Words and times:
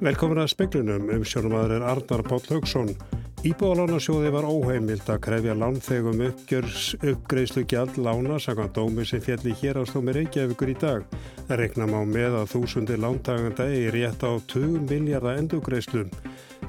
Velkomin 0.00 0.38
að 0.40 0.54
speklunum 0.54 1.10
um 1.12 1.24
sjónumadur 1.28 1.74
er 1.76 1.82
Arnar 1.84 2.22
Páll 2.24 2.46
Haugsson. 2.48 2.94
Íbúðalánasjóði 3.44 4.30
var 4.32 4.46
óheimild 4.48 5.10
að 5.12 5.18
krefja 5.26 5.56
lánþegum 5.60 6.22
uppgjörs 6.24 6.86
uppgreðslu 6.96 7.66
gjald 7.68 7.98
lána 8.00 8.38
sakant 8.40 8.72
dómi 8.78 9.04
sem 9.04 9.20
fjalli 9.20 9.52
hér 9.60 9.76
á 9.76 9.84
stómi 9.84 10.14
Reykjavíkur 10.16 10.72
í 10.72 10.76
dag. 10.80 11.04
Það 11.44 11.60
rekna 11.60 11.90
má 11.92 11.98
með 12.08 12.38
að 12.38 12.48
þúsundir 12.54 13.02
lántaganda 13.04 13.68
er 13.68 13.92
rétt 13.92 14.24
á 14.24 14.32
2 14.54 14.86
miljardar 14.88 15.36
endugreðslu. 15.42 16.06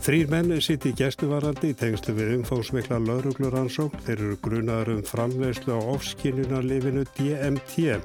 Þrýr 0.03 0.27
menn 0.31 0.51
sitt 0.59 0.89
í 0.89 0.91
gæstuvaraldi 0.99 1.71
í 1.71 1.77
tengslu 1.79 2.17
við 2.19 2.35
umfóðsmikla 2.41 2.99
laurugluransók. 3.05 3.95
Þeir 4.03 4.17
eru 4.17 4.39
grunaður 4.43 4.97
um 4.97 5.03
framlegslu 5.07 5.79
á 5.79 5.79
ofskinnunarlifinu 5.95 7.07
DMT. 7.15 7.95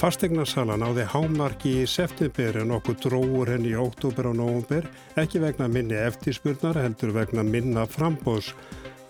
Fastegnarsala 0.00 0.78
náði 0.80 1.02
hámarki 1.12 1.70
í 1.82 1.88
september 1.90 2.56
en 2.62 2.70
okkur 2.72 2.94
dróður 3.02 3.50
henni 3.52 3.74
í 3.74 3.76
óttúber 3.76 4.30
og 4.30 4.38
nógumber, 4.38 4.86
ekki 5.20 5.42
vegna 5.42 5.66
minni 5.68 5.98
eftirspurnar 6.00 6.78
heldur 6.80 7.12
vegna 7.12 7.44
minna 7.44 7.84
frambóðs. 7.84 8.54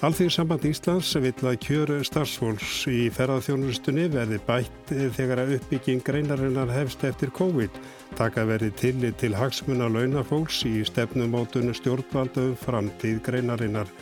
Alþýr 0.03 0.33
samband 0.34 0.67
Íslands 0.67 1.12
vill 1.23 1.47
að 1.47 1.61
kjöru 1.62 2.01
starfsfólks 2.09 2.89
í 2.91 3.05
ferðarþjónustunni 3.15 4.09
verði 4.11 4.41
bætt 4.48 4.91
þegar 5.15 5.45
að 5.45 5.55
uppbygging 5.61 6.03
greinarinnar 6.03 6.73
hefst 6.75 7.07
eftir 7.07 7.31
COVID. 7.39 7.79
Taka 8.19 8.48
verði 8.51 8.73
tillit 8.81 9.20
til 9.23 9.37
hagsmuna 9.39 9.87
launafólks 9.95 10.65
í 10.67 10.81
stefnumótunum 10.91 11.77
stjórnvaldum 11.79 12.57
framtíð 12.65 13.23
greinarinnar. 13.29 13.95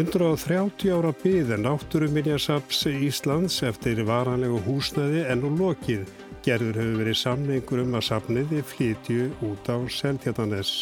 130 0.00 0.94
ára 0.96 1.10
byði 1.12 1.58
náttúruminjasaps 1.60 2.86
Íslands 2.88 3.58
eftir 3.68 3.98
varanlegu 4.08 4.56
húsnæði 4.64 5.26
enn 5.28 5.44
og 5.44 5.58
lokið. 5.58 6.06
Gerður 6.46 6.78
hefur 6.80 6.96
verið 7.02 7.18
samningur 7.20 7.82
um 7.82 7.98
að 7.98 8.06
sapniði 8.06 8.62
flytju 8.70 9.26
út 9.44 9.68
á 9.68 9.76
Seltjarnanes. 9.92 10.72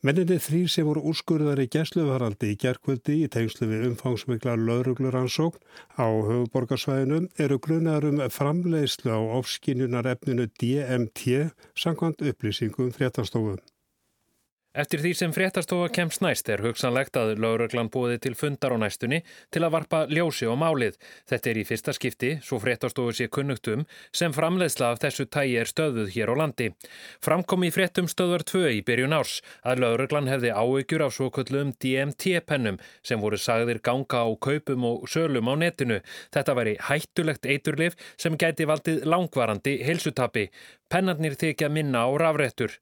Menninni 0.00 0.40
þrý 0.40 0.62
sem 0.72 0.88
voru 0.88 1.04
úrskurðar 1.12 1.60
í 1.60 1.68
gæsluvaraldi 1.74 2.54
í 2.54 2.58
gerkvöldi 2.64 3.20
í 3.26 3.30
tengslu 3.36 3.68
við 3.68 3.88
umfangsmikla 3.90 4.56
laurugluransókn 4.62 5.60
á 6.00 6.08
höfuborgarsvæðinu 6.08 7.26
eru 7.36 7.58
grunar 7.60 8.06
um 8.08 8.22
framleiðslu 8.32 9.12
á 9.12 9.20
ofskinjunar 9.42 10.08
efninu 10.14 10.48
DMT 10.56 11.50
sangkvæmt 11.76 12.24
upplýsingum 12.32 12.94
fréttastofum. 12.96 13.60
Eftir 14.78 15.00
því 15.02 15.10
sem 15.18 15.32
fréttastofa 15.34 15.88
kemst 15.90 16.20
næst 16.22 16.46
er 16.54 16.60
hugsanlegt 16.62 17.16
að 17.18 17.32
lauruglan 17.42 17.88
búið 17.90 18.20
til 18.22 18.36
fundar 18.38 18.70
á 18.70 18.78
næstunni 18.78 19.24
til 19.50 19.64
að 19.66 19.72
varpa 19.74 20.04
ljósi 20.06 20.46
á 20.46 20.54
málið. 20.54 20.94
Þetta 21.26 21.50
er 21.50 21.58
í 21.58 21.64
fyrsta 21.66 21.94
skipti, 21.96 22.30
svo 22.46 22.60
fréttastofu 22.62 23.16
sé 23.18 23.26
kunnugtum, 23.26 23.82
sem 24.14 24.30
framleiðsla 24.36 24.92
af 24.92 25.02
þessu 25.02 25.26
tægi 25.26 25.58
er 25.58 25.72
stöðuð 25.72 26.14
hér 26.14 26.30
á 26.30 26.34
landi. 26.38 26.70
Framkom 27.18 27.66
í 27.66 27.72
fréttum 27.74 28.06
stöðvar 28.06 28.46
2 28.46 28.64
í 28.78 28.80
byrjun 28.86 29.18
árs 29.18 29.40
að 29.66 29.82
lauruglan 29.82 30.30
hefði 30.30 30.54
áökjur 30.54 31.08
af 31.08 31.18
svo 31.18 31.32
köllum 31.34 31.74
DMT-pennum 31.82 32.78
sem 33.02 33.18
voru 33.18 33.42
sagðir 33.42 33.82
ganga 33.82 34.22
á 34.22 34.30
kaupum 34.38 34.86
og 34.92 35.08
sölum 35.10 35.50
á 35.50 35.58
netinu. 35.58 36.04
Þetta 36.30 36.54
væri 36.54 36.78
hættulegt 36.86 37.50
eiturlif 37.50 37.98
sem 38.14 38.38
gæti 38.38 38.70
valdið 38.70 39.02
langvarandi 39.10 39.80
heilsutapi. 39.82 40.52
Pennarnir 40.86 41.34
þykja 41.34 41.66
minna 41.66 42.06
á 42.06 42.14
rafrættur. 42.14 42.78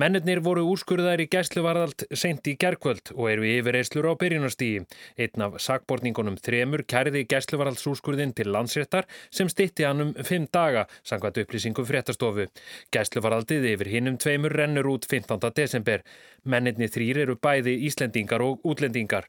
Mennirnir 0.00 0.40
voru 0.44 0.62
úrskurðar 0.70 1.20
í 1.24 1.26
gæsluvarðalt 1.30 2.04
sent 2.16 2.46
í 2.48 2.54
gerkvöld 2.60 3.12
og 3.16 3.26
eru 3.32 3.46
yfirreyslur 3.48 4.08
á 4.10 4.14
byrjunastígi. 4.20 4.84
Einn 5.18 5.44
af 5.46 5.58
sakborningunum 5.62 6.38
þremur 6.40 6.84
kærði 6.88 7.24
gæsluvarðaltsúrskurðin 7.30 8.34
til 8.38 8.50
landsréttar 8.54 9.08
sem 9.30 9.50
stitti 9.50 9.86
hann 9.86 10.04
um 10.04 10.12
fimm 10.26 10.46
daga, 10.52 10.86
sangvært 11.02 11.42
upplýsingum 11.42 11.88
fréttastofu. 11.88 12.46
Gæsluvarðaldið 12.94 13.66
yfir 13.74 13.92
hinnum 13.94 14.18
tveimur 14.20 14.54
rennur 14.56 14.92
út 14.94 15.08
15. 15.10 15.50
desember. 15.56 16.04
Mennirni 16.44 16.88
þrýr 16.88 17.24
eru 17.26 17.36
bæði 17.36 17.76
Íslendingar 17.88 18.44
og 18.44 18.64
útlendingar. 18.64 19.26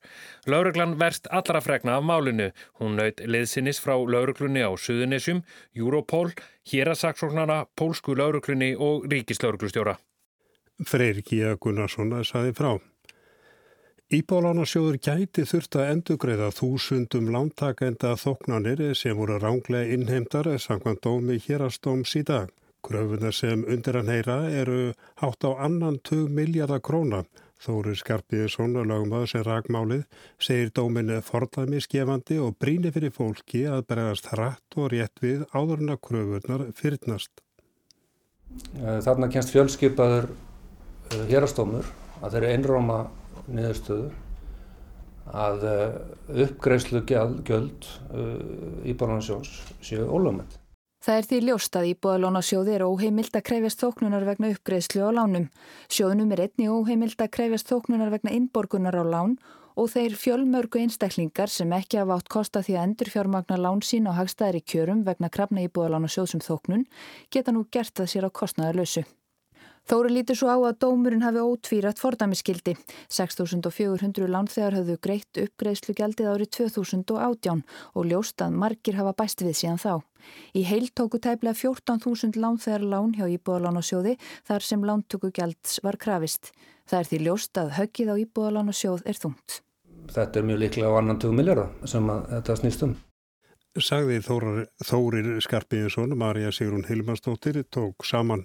Lauruglan 0.47 0.97
verst 1.01 1.27
allra 1.31 1.61
fregna 1.63 1.97
af 1.97 2.06
málinu. 2.07 2.51
Hún 2.79 2.95
naut 3.00 3.19
liðsinnis 3.25 3.81
frá 3.83 3.97
lauruglunni 3.97 4.63
á 4.63 4.72
Suðunisjum, 4.77 5.44
Europol, 5.75 6.31
Hérasaksóknarna, 6.72 7.66
Pólsku 7.75 8.16
lauruglunni 8.16 8.75
og 8.77 9.09
Ríkislauruglustjóra. 9.11 9.97
Freyr 10.88 11.22
Gíða 11.22 11.58
Gunnarssona 11.62 12.24
saði 12.25 12.56
frá. 12.58 12.72
Íbálánarsjóður 14.12 14.97
gæti 15.00 15.46
þurft 15.47 15.78
að 15.80 15.90
endugreiða 15.94 16.50
þúsundum 16.52 17.30
lántakenda 17.31 18.18
þóknanir 18.19 18.81
sem 18.97 19.16
voru 19.16 19.38
ránglega 19.40 19.94
innheimtar 19.96 20.50
samkvæmt 20.59 21.06
dómi 21.06 21.38
hérastóms 21.46 22.18
í 22.19 22.25
dag. 22.28 22.50
Kröfuna 22.84 23.31
sem 23.31 23.64
undir 23.64 23.96
hann 23.96 24.12
heyra 24.12 24.36
eru 24.50 24.92
hátt 25.22 25.47
á 25.47 25.56
annan 25.64 26.02
2 26.03 26.28
miljardar 26.28 26.81
króna. 26.84 27.22
Þóri 27.62 27.94
Skarpiðsson 27.96 28.75
og 28.81 28.88
lagumöður 28.90 29.30
sem 29.30 29.44
ragmálið 29.46 30.03
segir 30.42 30.74
dóminni 30.75 31.22
fordæmi 31.22 31.80
skefandi 31.80 32.40
og 32.42 32.58
bríni 32.58 32.92
fyrir 32.92 33.13
fólki 33.13 33.68
að 33.69 33.86
bregast 33.94 34.31
hratt 34.34 34.81
og 34.81 34.92
rétt 34.96 35.22
við 35.22 35.46
áðurna 35.53 36.00
kröfurnar 36.02 36.68
fyrirnast. 36.75 37.31
Þarna 38.75 39.30
kennst 39.31 39.53
fjölskypaður 39.53 40.34
hérastómur 41.29 41.88
að 42.22 42.35
þeirri 42.35 42.51
einróma 42.55 42.97
niðurstöðu 43.51 44.09
að 45.31 45.67
uppgreifslu 46.45 47.03
gjöld 47.07 47.88
íbáðanarsjóns 48.89 49.53
séu 49.85 50.07
ólögmætt. 50.09 50.57
Það 51.01 51.17
er 51.17 51.25
því 51.25 51.38
ljóst 51.47 51.77
að 51.79 51.88
íbúðalónasjóði 51.95 52.73
er 52.75 52.83
óheimild 52.85 53.33
að 53.33 53.45
krefjast 53.47 53.81
þóknunar 53.81 54.25
vegna 54.27 54.51
uppgreðslu 54.53 55.01
á 55.01 55.09
lánum. 55.17 55.47
Sjóðnum 55.89 56.35
er 56.35 56.44
einni 56.45 56.67
óheimild 56.69 57.17
að 57.17 57.31
krefjast 57.38 57.71
þóknunar 57.71 58.11
vegna 58.13 58.33
innborgunar 58.38 59.00
á 59.01 59.05
lán 59.05 59.33
og 59.73 59.89
þeir 59.89 60.13
fjölmörgu 60.19 60.83
einstaklingar 60.83 61.50
sem 61.50 61.73
ekki 61.73 61.97
hafa 61.97 62.19
átt 62.19 62.29
kosta 62.29 62.61
því 62.61 62.75
að 62.77 62.85
endur 62.85 63.11
fjármagna 63.16 63.57
lán 63.57 63.81
sín 63.81 64.05
á 64.05 64.13
hagstæðri 64.13 64.61
kjörum 64.61 65.01
vegna 65.07 65.31
krafna 65.33 65.66
íbúðalónasjóðsum 65.66 66.44
þóknun 66.45 66.85
geta 67.33 67.55
nú 67.55 67.66
gert 67.73 67.95
það 67.97 68.13
sér 68.13 68.29
á 68.29 68.29
kostnaðarlösu. 68.29 69.05
Þóri 69.90 70.12
lítur 70.14 70.38
svo 70.38 70.52
á 70.53 70.58
að 70.62 70.78
dómurinn 70.84 71.24
hafi 71.25 71.42
ótvírat 71.42 72.00
fordæmiskildi. 72.00 72.75
6.400 73.09 74.30
lánþegar 74.30 74.78
höfðu 74.78 74.97
greitt 75.02 75.40
uppgreðslu 75.42 75.96
gjaldið 75.97 76.30
árið 76.31 76.52
2018 76.59 77.64
og 77.96 78.08
ljóst 78.08 78.44
að 78.46 78.59
margir 78.62 79.00
hafa 79.00 79.16
bæst 79.18 79.42
við 79.42 79.58
síðan 79.58 79.81
þá. 79.81 79.94
Í 80.53 80.64
heil 80.69 80.92
tóku 80.94 81.18
tæplega 81.18 81.58
14.000 81.58 82.38
lánþegar 82.38 82.86
lán 82.86 83.16
hjá 83.18 83.25
Íbúðalánasjóði 83.25 84.18
þar 84.47 84.68
sem 84.69 84.86
lántöku 84.86 85.34
gjalds 85.34 85.81
var 85.84 85.98
krafist. 85.98 86.53
Það 86.86 87.00
er 87.00 87.09
því 87.09 87.22
ljóst 87.25 87.58
að 87.58 87.75
höggið 87.80 88.13
á 88.13 88.16
Íbúðalánasjóð 88.25 89.06
er 89.09 89.18
þungt. 89.18 89.62
Þetta 90.12 90.40
er 90.40 90.46
mjög 90.46 90.62
líklega 90.62 90.92
á 90.92 91.00
annan 91.00 91.19
20 91.22 91.38
miljardar 91.40 91.90
sem 91.90 92.13
þetta 92.30 92.59
snýst 92.59 92.86
um. 92.86 92.96
Sagði 93.80 94.18
Þórir, 94.19 94.66
Þórir 94.84 95.28
Skarpiðinsson, 95.46 96.18
Marja 96.19 96.52
Sigrun 96.52 96.84
Hilmarsdóttir 96.90 97.62
tók 97.72 98.03
saman. 98.03 98.44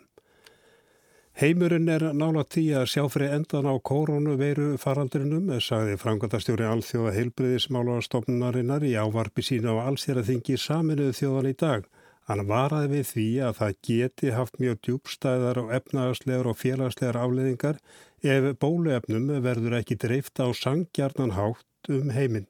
Heimurinn 1.36 1.90
er 1.92 2.00
nála 2.16 2.46
tí 2.48 2.62
að 2.72 2.86
sjá 2.88 3.02
fyrir 3.12 3.34
endan 3.36 3.66
á 3.68 3.76
koronu 3.84 4.38
veiru 4.40 4.78
farandrinum, 4.80 5.50
sagði 5.60 5.98
framkvæmtastjóri 6.00 6.64
alþjóða 6.64 7.12
heilbriðismálarstofnunarinnar 7.12 8.86
í 8.88 8.94
ávarpi 8.96 9.44
sína 9.44 9.74
á 9.76 9.84
allsýraþingi 9.90 10.56
saminuðu 10.56 11.12
þjóðan 11.18 11.50
í 11.50 11.52
dag. 11.60 11.84
Hann 12.24 12.40
varaði 12.48 12.88
við 12.94 13.04
því 13.10 13.26
að 13.50 13.58
það 13.58 13.76
geti 13.90 14.32
haft 14.32 14.56
mjög 14.64 14.80
djúbstæðar 14.88 15.60
og 15.60 15.74
efnaðarslegar 15.76 16.48
og 16.48 16.56
félagslegar 16.62 17.20
afleðingar 17.20 17.82
ef 18.24 18.48
bóluefnum 18.64 19.28
verður 19.44 19.76
ekki 19.82 19.98
dreift 20.06 20.40
á 20.40 20.48
sangjarnan 20.56 21.36
hátt 21.36 21.92
um 21.92 22.16
heiminn. 22.16 22.48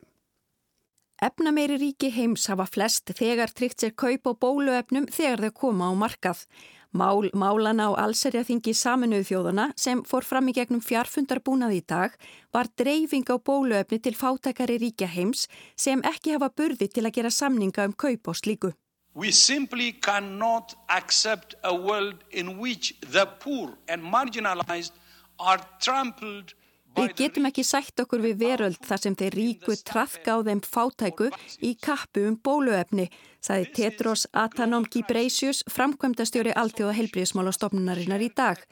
Efnameiri 1.26 1.80
ríki 1.80 2.14
heims 2.14 2.46
hafa 2.52 2.68
flest 2.70 3.10
þegar 3.18 3.50
tryggt 3.50 3.82
sér 3.82 3.98
kaup 3.98 4.30
og 4.30 4.38
bóluefnum 4.46 5.10
þegar 5.10 5.48
þau 5.48 5.54
koma 5.66 5.90
á 5.90 5.92
markað. 6.06 6.46
Mál, 6.96 7.28
málana 7.36 7.90
á 7.92 8.08
allserjaþingi 8.08 8.72
saminuðu 8.72 9.26
þjóðana 9.28 9.64
sem 9.76 10.00
fór 10.08 10.24
fram 10.24 10.46
í 10.48 10.54
gegnum 10.56 10.80
fjarfundarbúnað 10.80 11.74
í 11.76 11.80
dag 11.92 12.14
var 12.56 12.70
dreifing 12.80 13.28
á 13.28 13.36
bóluefni 13.36 13.98
til 14.00 14.14
fátakari 14.16 14.78
ríkja 14.80 15.08
heims 15.12 15.44
sem 15.76 16.00
ekki 16.08 16.32
hafa 16.36 16.48
burði 16.56 16.88
til 16.88 17.04
að 17.04 17.18
gera 17.18 17.32
samninga 17.38 17.84
um 17.84 17.92
kaup 17.92 18.32
og 18.32 18.38
slíku. 18.40 18.72
We 19.12 19.28
simply 19.32 19.92
cannot 19.92 20.72
accept 20.88 21.54
a 21.62 21.74
world 21.76 22.24
in 22.30 22.56
which 22.56 22.94
the 23.00 23.26
poor 23.44 23.76
and 23.88 24.00
marginalized 24.00 24.96
are 25.38 25.60
trampled 25.84 26.55
Við 26.96 27.12
getum 27.18 27.46
ekki 27.48 27.62
sætt 27.66 28.00
okkur 28.00 28.22
við 28.24 28.38
veröld 28.40 28.78
þar 28.84 29.00
sem 29.02 29.16
þeir 29.20 29.34
ríku 29.36 29.74
trafka 29.84 30.36
á 30.36 30.38
þeim 30.46 30.62
fátæku 30.64 31.28
í 31.60 31.74
kappu 31.76 32.24
um 32.30 32.38
bóluefni, 32.40 33.10
saði 33.44 33.66
Tetros 33.76 34.24
Atanom 34.32 34.86
Ghebreyesus, 34.88 35.60
framkvæmdastjóri 35.68 36.54
Alþjóða 36.56 36.96
helbriðismála 36.96 37.52
stofnunarinnar 37.52 38.24
í 38.24 38.30
dag. 38.32 38.64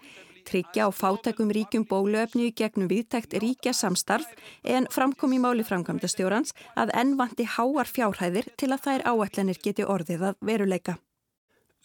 Tryggja 0.48 0.88
á 0.88 0.90
fátækum 0.92 1.52
ríkum 1.52 1.84
bóluefni 1.88 2.50
gegnum 2.56 2.88
viðtækt 2.88 3.36
ríkja 3.44 3.72
samstarf 3.76 4.28
en 4.64 4.88
framkom 4.92 5.36
í 5.36 5.40
máli 5.40 5.64
framkvæmdastjórans 5.64 6.56
að 6.80 6.92
ennvandi 7.00 7.48
háar 7.56 7.88
fjárhæðir 7.88 8.48
til 8.56 8.72
að 8.72 8.84
þær 8.88 9.08
áætlanir 9.12 9.60
geti 9.60 9.84
orðið 9.84 10.30
að 10.30 10.40
veruleika. 10.40 10.96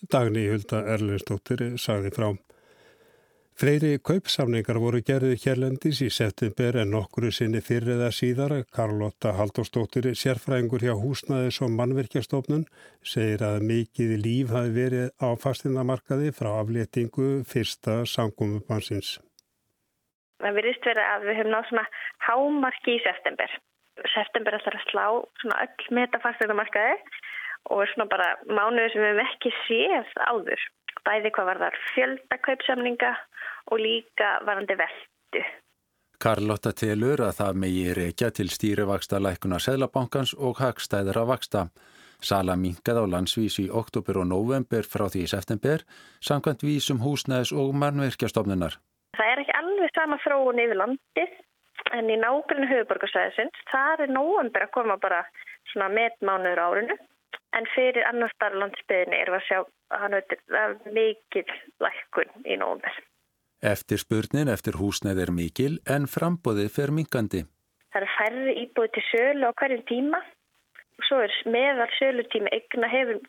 Dagni 0.08 0.48
Hulda 0.48 0.86
Erlendstóttir 0.88 1.66
sagði 1.76 2.16
frá. 2.16 2.32
Fleiri 3.60 3.98
kaupsamningar 4.00 4.78
voru 4.80 5.02
gerðið 5.04 5.42
hérlendis 5.44 5.98
í 6.00 6.06
september 6.16 6.78
en 6.80 6.94
nokkru 6.94 7.28
sinni 7.36 7.60
fyrir 7.60 7.98
eða 7.98 8.08
síðar. 8.16 8.54
Karlotta 8.72 9.34
Haldóstóttir, 9.36 10.06
sérfræðingur 10.16 10.86
hjá 10.86 10.94
húsnaðis 10.96 11.58
og 11.66 11.74
mannverkjastofnun, 11.76 12.64
segir 13.04 13.44
að 13.44 13.66
mikið 13.68 14.14
líf 14.24 14.54
hafi 14.56 14.72
verið 14.78 15.12
á 15.20 15.36
fastinnamarkaði 15.44 16.32
frá 16.38 16.54
afléttingu 16.54 17.28
fyrsta 17.52 17.98
samgómmubansins. 18.08 19.18
Það 20.40 20.56
virðist 20.62 20.88
verið 20.88 21.12
að 21.12 21.28
við 21.28 21.40
höfum 21.42 21.54
nátt 21.58 21.72
svona 21.74 21.86
hámarki 22.30 22.96
í 22.96 23.04
september. 23.04 23.60
September 24.16 24.56
ætlar 24.56 24.80
að 24.80 24.88
slá 24.88 25.06
svona 25.44 25.62
öll 25.66 25.98
meta 26.00 26.24
fastinnamarkaði 26.24 26.96
og 27.76 27.84
er 27.84 27.92
svona 27.92 28.08
bara 28.16 28.34
mánuður 28.48 28.96
sem 28.96 29.04
við 29.04 29.12
hefum 29.12 29.26
ekki 29.28 29.58
séð 29.66 30.20
áður. 30.32 30.70
Bæði 31.04 31.34
hvað 31.36 31.52
var 31.52 31.60
þar 31.66 31.84
fjöldakaupsamninga 31.92 33.12
og 33.72 33.80
líka 33.80 34.38
varandi 34.46 34.78
veldu. 34.80 35.44
Karlotta 36.20 36.74
telur 36.76 37.22
að 37.24 37.38
það 37.38 37.60
megi 37.64 37.84
reykja 37.96 38.30
til 38.36 38.50
stýrivaksta 38.52 39.22
lækuna 39.24 39.60
Sæðlabankans 39.64 40.34
og 40.36 40.60
hagstæðra 40.60 41.24
vaksta. 41.30 41.70
Sala 42.20 42.58
minkað 42.60 43.00
á 43.00 43.06
landsvís 43.08 43.56
í 43.64 43.70
oktober 43.72 44.20
og 44.20 44.28
november 44.28 44.84
frá 44.84 45.06
því 45.08 45.22
í 45.24 45.30
september, 45.32 45.86
samkvæmt 46.20 46.66
vísum 46.68 47.00
húsnæðis 47.00 47.54
og 47.56 47.72
mannverkjastofnunar. 47.80 48.76
Það 49.16 49.32
er 49.32 49.42
ekki 49.44 49.56
alveg 49.62 49.94
sama 49.96 50.18
þróun 50.26 50.60
yfir 50.66 50.82
landið 50.82 51.38
en 51.96 52.12
í 52.12 52.18
nákvæmlega 52.20 52.74
höfuborgarsæðisins 52.74 53.64
þar 53.72 54.04
er 54.04 54.12
november 54.12 54.66
að 54.66 54.74
koma 54.76 55.00
bara 55.00 55.22
svona 55.72 55.88
metmánuður 55.96 56.64
árinu 56.66 57.00
en 57.56 57.70
fyrir 57.76 58.04
annar 58.10 58.34
starf 58.36 58.60
landsbyðinni 58.60 59.22
er 59.24 59.32
að 59.34 59.48
sjá 59.48 59.60
að 59.96 60.84
mikil 60.92 61.48
lækun 61.80 62.36
í 62.44 62.60
november. 62.60 63.00
Eftir 63.60 64.00
spurnin 64.00 64.48
eftir 64.48 64.78
húsnæð 64.80 65.18
er 65.26 65.32
mikil 65.36 65.80
en 65.84 66.06
frambóðið 66.08 66.70
fer 66.72 66.94
minkandi. 66.96 67.42
Það 67.92 68.06
er 68.06 68.14
færri 68.16 68.54
íbúið 68.62 68.94
til 68.96 69.04
sölu 69.10 69.50
á 69.50 69.58
hverjum 69.60 69.82
tíma 69.90 70.22
og 71.00 71.08
svo 71.08 71.20
er 71.26 71.34
meðal 71.52 71.90
sölutími 71.98 72.54
eigna 72.56 72.88
hefur 72.88 73.20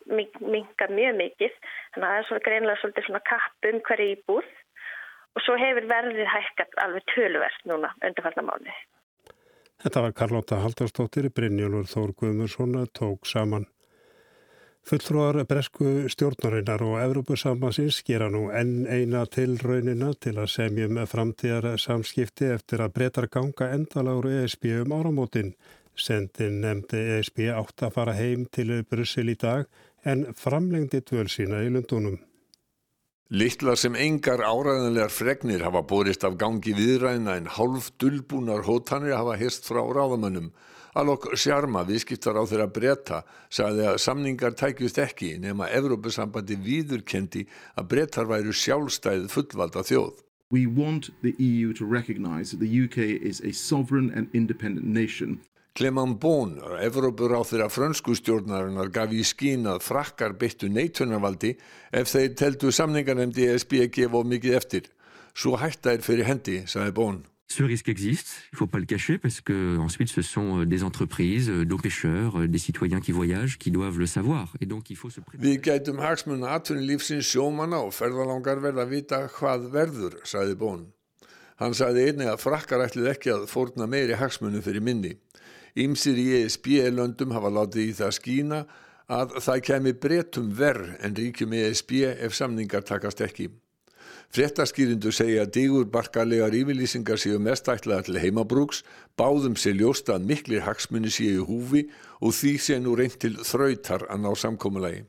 minkað 0.55 0.95
mjög 0.95 1.19
mikið 1.19 1.57
þannig 1.65 2.07
að 2.07 2.13
það 2.13 2.21
er 2.21 2.29
svona 2.29 2.45
greinlega 2.47 2.81
svolítið 2.83 3.09
svona 3.09 3.23
kapp 3.33 3.69
um 3.73 3.83
hverju 3.89 4.15
íbúð 4.15 4.55
og 5.35 5.45
svo 5.47 5.59
hefur 5.59 5.91
verðið 5.97 6.33
hækkat 6.37 6.79
alveg 6.85 7.11
tölverst 7.11 7.67
núna 7.67 7.91
undirfarnamáli. 7.99 8.79
Þetta 9.83 10.05
var 10.05 10.15
Karlóta 10.15 10.63
Haldarstóttir, 10.63 11.31
Brynjólfur 11.35 11.91
Þór 11.91 12.15
Guðmursson 12.23 12.79
tók 12.95 13.27
saman. 13.27 13.67
Fulltrúar 14.89 15.37
bresku 15.47 16.09
stjórnarinnar 16.11 16.83
og 16.83 16.97
Evrópusambansins 17.03 18.01
gera 18.07 18.31
nú 18.33 18.47
enn 18.57 18.87
eina 18.89 19.27
tilraunina 19.29 20.15
til 20.17 20.39
að 20.41 20.49
semjum 20.55 21.03
framtíðar 21.11 21.77
samskipti 21.79 22.49
eftir 22.55 22.81
að 22.81 22.95
breytar 22.97 23.29
ganga 23.29 23.69
endalagur 23.77 24.31
ESB 24.33 24.73
um 24.81 24.97
áramótin. 24.97 25.53
Sendin 25.95 26.63
nefndi 26.65 27.03
ESB 27.19 27.51
átt 27.53 27.85
að 27.85 27.95
fara 27.99 28.17
heim 28.17 28.49
til 28.49 28.81
Brussel 28.89 29.29
í 29.29 29.37
dag 29.37 29.69
en 30.09 30.27
framlengdi 30.33 31.03
dvöl 31.05 31.29
sína 31.29 31.61
í 31.67 31.71
Lundunum. 31.71 32.17
Littlar 33.31 33.79
sem 33.79 33.95
engar 33.95 34.41
áræðanlegar 34.43 35.13
fregnir 35.15 35.63
hafa 35.63 35.85
borist 35.87 36.25
af 36.27 36.35
gangi 36.41 36.73
viðræna 36.75 37.37
en 37.39 37.45
hálf 37.47 37.93
dullbúnar 38.03 38.65
hótanir 38.67 39.15
hafa 39.15 39.37
hist 39.39 39.69
frá 39.69 39.85
ráðamönnum. 39.85 40.49
Alok 40.99 41.29
Sjarma, 41.39 41.85
viðskiptar 41.87 42.35
á 42.35 42.43
þeirra 42.51 42.67
breyta, 42.75 43.21
sagði 43.53 43.85
að 43.93 44.01
samningar 44.03 44.57
tækjust 44.59 44.99
ekki 44.99 45.37
nema 45.39 45.69
Evrópusambandi 45.71 46.57
viðurkendi 46.65 47.45
að 47.79 47.87
breytar 47.93 48.27
væru 48.27 48.55
sjálfstæð 48.55 49.29
fullvalda 49.31 49.85
þjóð. 49.87 50.19
We 50.51 50.67
want 50.67 51.13
the 51.23 51.37
EU 51.39 51.73
to 51.75 51.87
recognize 51.87 52.51
that 52.51 52.59
the 52.59 52.67
UK 52.67 53.23
is 53.23 53.41
a 53.41 53.53
sovereign 53.53 54.11
and 54.11 54.27
independent 54.35 54.87
nation. 54.87 55.39
Clement 55.79 56.19
Bon, 56.19 56.57
Evrópur 56.83 57.31
á 57.39 57.47
þeirra 57.47 57.71
frönsku 57.71 58.17
stjórnarinnar 58.19 58.91
gaf 58.91 59.15
í 59.15 59.23
skín 59.23 59.69
að 59.71 59.85
frakkar 59.87 60.35
byttu 60.35 60.67
neitunarvaldi 60.67 61.55
ef 61.95 62.11
þeir 62.11 62.35
teltu 62.35 62.75
samningarnemdi 62.75 63.47
ESB 63.53 63.79
að 63.85 63.93
gefa 63.95 64.25
mikið 64.27 64.59
eftir. 64.59 64.91
Svo 65.31 65.55
hætta 65.63 65.95
er 65.95 66.03
fyrir 66.03 66.27
hendi, 66.27 66.65
sagði 66.67 66.97
Bon. 66.99 67.23
Ce 67.51 67.65
risque 67.65 67.89
existe, 67.89 68.29
il 68.53 68.55
ne 68.55 68.59
faut 68.59 68.69
pas 68.69 68.79
le 68.79 68.85
cacher, 68.85 69.19
parce 69.19 69.41
que 69.41 69.77
ensuite 69.79 70.09
ce 70.09 70.23
sont 70.23 70.61
euh, 70.61 70.67
des 70.67 70.85
entreprises, 70.85 71.51
euh, 71.51 71.65
nos 71.65 71.79
pêcheurs, 71.79 72.39
euh, 72.39 72.47
des 72.47 72.59
citoyens 72.59 73.01
qui 73.01 73.11
voyagent, 73.11 73.59
qui 73.59 73.73
doivent 73.73 73.99
le 73.99 74.07
savoir. 74.07 74.55
Et 74.61 74.67
donc 74.67 74.89
il 74.89 74.97
faut 74.97 75.11
se 75.11 75.19
Við 75.35 75.59
gætum 75.59 75.99
hagsmunna 75.99 76.53
atvinnulífsins 76.55 77.27
sjómanna 77.27 77.81
og 77.83 77.91
ferðalangar 77.91 78.63
verða 78.63 78.85
að 78.87 78.93
vita 78.95 79.19
hvað 79.35 79.67
verður, 79.75 80.15
sagði 80.23 80.55
Bón. 80.61 80.85
Hann 81.59 81.75
sagði 81.75 82.05
einnig 82.13 82.31
að 82.31 82.39
frakkar 82.45 82.85
ætlið 82.87 83.11
ekki 83.17 83.35
að 83.35 83.49
fórna 83.51 83.89
meiri 83.91 84.15
hagsmunni 84.21 84.63
fyrir 84.63 84.87
minni. 84.87 85.17
Ímsir 85.75 86.23
í 86.23 86.29
ESB-löndum 86.45 87.35
hafa 87.35 87.51
látið 87.51 87.91
í 87.91 87.97
það 87.99 88.15
skína 88.21 88.61
að 89.11 89.35
það 89.43 89.65
kemi 89.67 89.97
breytum 90.07 90.55
verð 90.55 90.95
en 91.03 91.19
ríkjum 91.19 91.59
ESB 91.59 91.97
ef 92.15 92.39
samningar 92.39 92.87
takast 92.87 93.27
ekki. 93.27 93.51
Fréttaskýrindu 94.35 95.13
segja 95.15 95.45
að 95.47 95.53
digurbarkalegar 95.57 96.55
yfirlýsingar 96.55 97.19
séu 97.21 97.39
mest 97.43 97.71
ætlaða 97.71 98.09
til 98.09 98.21
heimabrúks, 98.23 98.85
báðum 99.19 99.57
sé 99.59 99.73
ljósta 99.75 100.17
að 100.17 100.29
miklir 100.33 100.67
hagsmunni 100.67 101.11
séu 101.11 101.47
húfi 101.49 101.87
og 102.21 102.37
því 102.37 102.53
sé 102.59 102.79
nú 102.79 102.95
reynd 102.99 103.19
til 103.23 103.37
þrautar 103.39 104.07
að 104.11 104.23
ná 104.27 104.31
samkómulagi. 104.37 105.03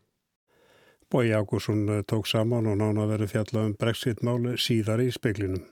Bói 1.12 1.34
Ágússon 1.36 1.86
tók 2.08 2.26
saman 2.26 2.70
og 2.72 2.78
nána 2.80 3.06
verið 3.10 3.34
fjalla 3.34 3.68
um 3.68 3.76
brexit-máli 3.76 4.56
síðar 4.56 5.04
í 5.04 5.12
speiklinum. 5.12 5.66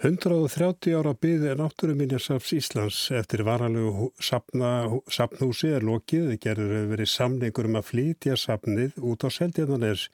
130 0.00 0.94
ára 0.96 1.10
byði 1.12 1.50
náttúruminjarsafs 1.60 2.54
Íslands 2.56 2.98
eftir 3.12 3.42
varanlegu 3.44 4.06
sapnhúsi 4.16 5.74
er 5.76 5.84
lokið. 5.84 6.30
Gerður 6.40 6.86
verið 6.94 7.10
samningur 7.12 7.68
um 7.68 7.76
að 7.76 7.90
flytja 7.90 8.38
sapnið 8.40 8.96
út 8.96 9.26
á 9.26 9.28
Seldjarnanes 9.28 10.06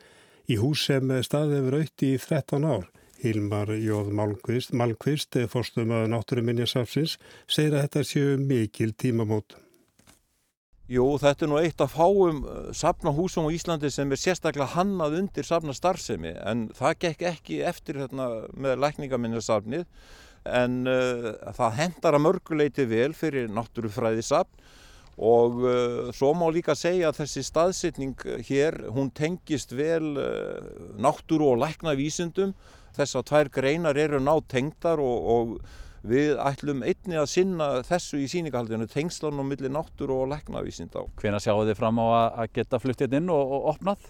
í 0.50 0.56
hús 0.58 0.82
sem 0.88 1.12
staðið 1.28 1.54
hefur 1.60 1.76
auðti 1.78 2.08
í 2.16 2.18
13 2.18 2.66
ár. 2.66 2.88
Hilmar 3.22 3.70
Jóð 3.78 4.10
Malmqvist, 4.18 4.74
Malmqvist 4.74 5.38
fórstum 5.54 5.94
að 5.94 6.10
náttúruminjarsafsins, 6.16 7.14
segir 7.46 7.78
að 7.78 7.86
þetta 7.86 8.04
séu 8.10 8.34
mikil 8.42 8.90
tímamót. 8.90 9.54
Jú, 10.86 11.04
þetta 11.18 11.42
er 11.42 11.50
nú 11.50 11.56
eitt 11.58 11.82
af 11.82 11.96
fáum 11.96 12.44
uh, 12.46 12.68
safnahúsum 12.70 13.48
á 13.48 13.50
Íslandi 13.50 13.88
sem 13.90 14.12
er 14.14 14.20
sérstaklega 14.22 14.68
hannað 14.76 15.16
undir 15.18 15.46
safnastarfsemi 15.48 16.30
en 16.46 16.68
það 16.78 17.00
gekk 17.02 17.24
ekki 17.32 17.56
eftir 17.66 17.98
hérna, 18.04 18.28
með 18.54 18.78
lækningaminnarsafnið 18.84 19.82
en 20.46 20.76
uh, 20.86 21.32
það 21.56 21.74
hendar 21.80 22.14
að 22.14 22.24
mörguleiti 22.28 22.86
vel 22.86 23.10
fyrir 23.18 23.50
náttúrufræðisafn 23.50 24.62
og 25.16 25.58
uh, 25.64 26.12
svo 26.14 26.30
má 26.38 26.46
líka 26.54 26.76
segja 26.78 27.10
að 27.10 27.22
þessi 27.24 27.42
staðsetning 27.48 28.22
hér, 28.46 28.78
hún 28.94 29.10
tengist 29.10 29.74
vel 29.74 30.12
uh, 30.14 30.70
náttúru 31.00 31.54
og 31.54 31.62
læknavísindum. 31.64 32.52
Þess 32.96 33.18
að 33.18 33.26
tvær 33.32 33.50
greinar 33.58 33.98
eru 33.98 34.20
ná 34.22 34.34
tengdar 34.48 35.00
og, 35.02 35.26
og 35.34 35.56
Við 36.06 36.36
ætlum 36.38 36.84
einni 36.86 37.16
að 37.18 37.30
sinna 37.32 37.66
þessu 37.86 38.20
í 38.22 38.28
síningahaldinu 38.30 38.86
tengslanum 38.90 39.48
millir 39.50 39.72
náttúru 39.74 40.20
og 40.22 40.30
leknavísinda. 40.30 41.02
Hvena 41.18 41.40
sjáu 41.42 41.64
þið 41.66 41.80
fram 41.80 41.98
á 41.98 42.06
að 42.44 42.52
geta 42.54 42.78
fluttið 42.82 43.18
inn 43.18 43.32
og, 43.34 43.42
og 43.56 43.68
opnað? 43.74 44.06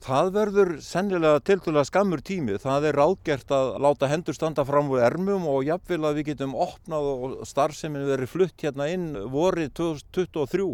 Það 0.00 0.28
verður 0.32 0.70
sennilega 0.80 1.42
tildulega 1.44 1.84
skammur 1.84 2.22
tími. 2.24 2.54
Það 2.58 2.86
er 2.88 2.96
ráðgert 2.96 3.50
að 3.52 3.74
láta 3.84 4.08
hendur 4.08 4.34
standa 4.34 4.64
fram 4.64 4.88
úr 4.90 5.02
ermum 5.04 5.44
og 5.50 5.66
jafnvel 5.68 6.06
að 6.08 6.20
við 6.20 6.30
getum 6.32 6.54
opnað 6.56 7.08
og 7.10 7.34
starfseminn 7.48 8.08
verið 8.08 8.32
flutt 8.32 8.64
hérna 8.64 8.88
inn 8.88 9.10
vorið 9.30 9.74
2023. 9.76 10.70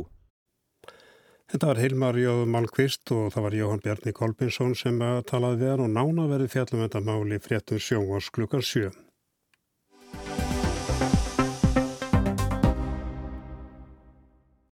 Þetta 1.46 1.68
var 1.68 1.78
Hilmar 1.82 2.16
Jóð 2.18 2.44
Malmqvist 2.54 3.12
og 3.14 3.28
það 3.34 3.44
var 3.44 3.56
Jóhann 3.60 3.82
Bjarni 3.82 4.14
Kolbinsson 4.14 4.72
sem 4.78 5.02
talaði 5.28 5.60
við 5.60 5.74
hann 5.74 5.84
og 5.84 5.92
nána 5.94 6.30
verið 6.30 6.54
fjallum 6.54 6.86
þetta 6.86 7.02
máli 7.06 7.42
fréttum 7.42 7.82
sjóngars 7.82 8.30
klukkan 8.34 8.64
7. 8.66 8.94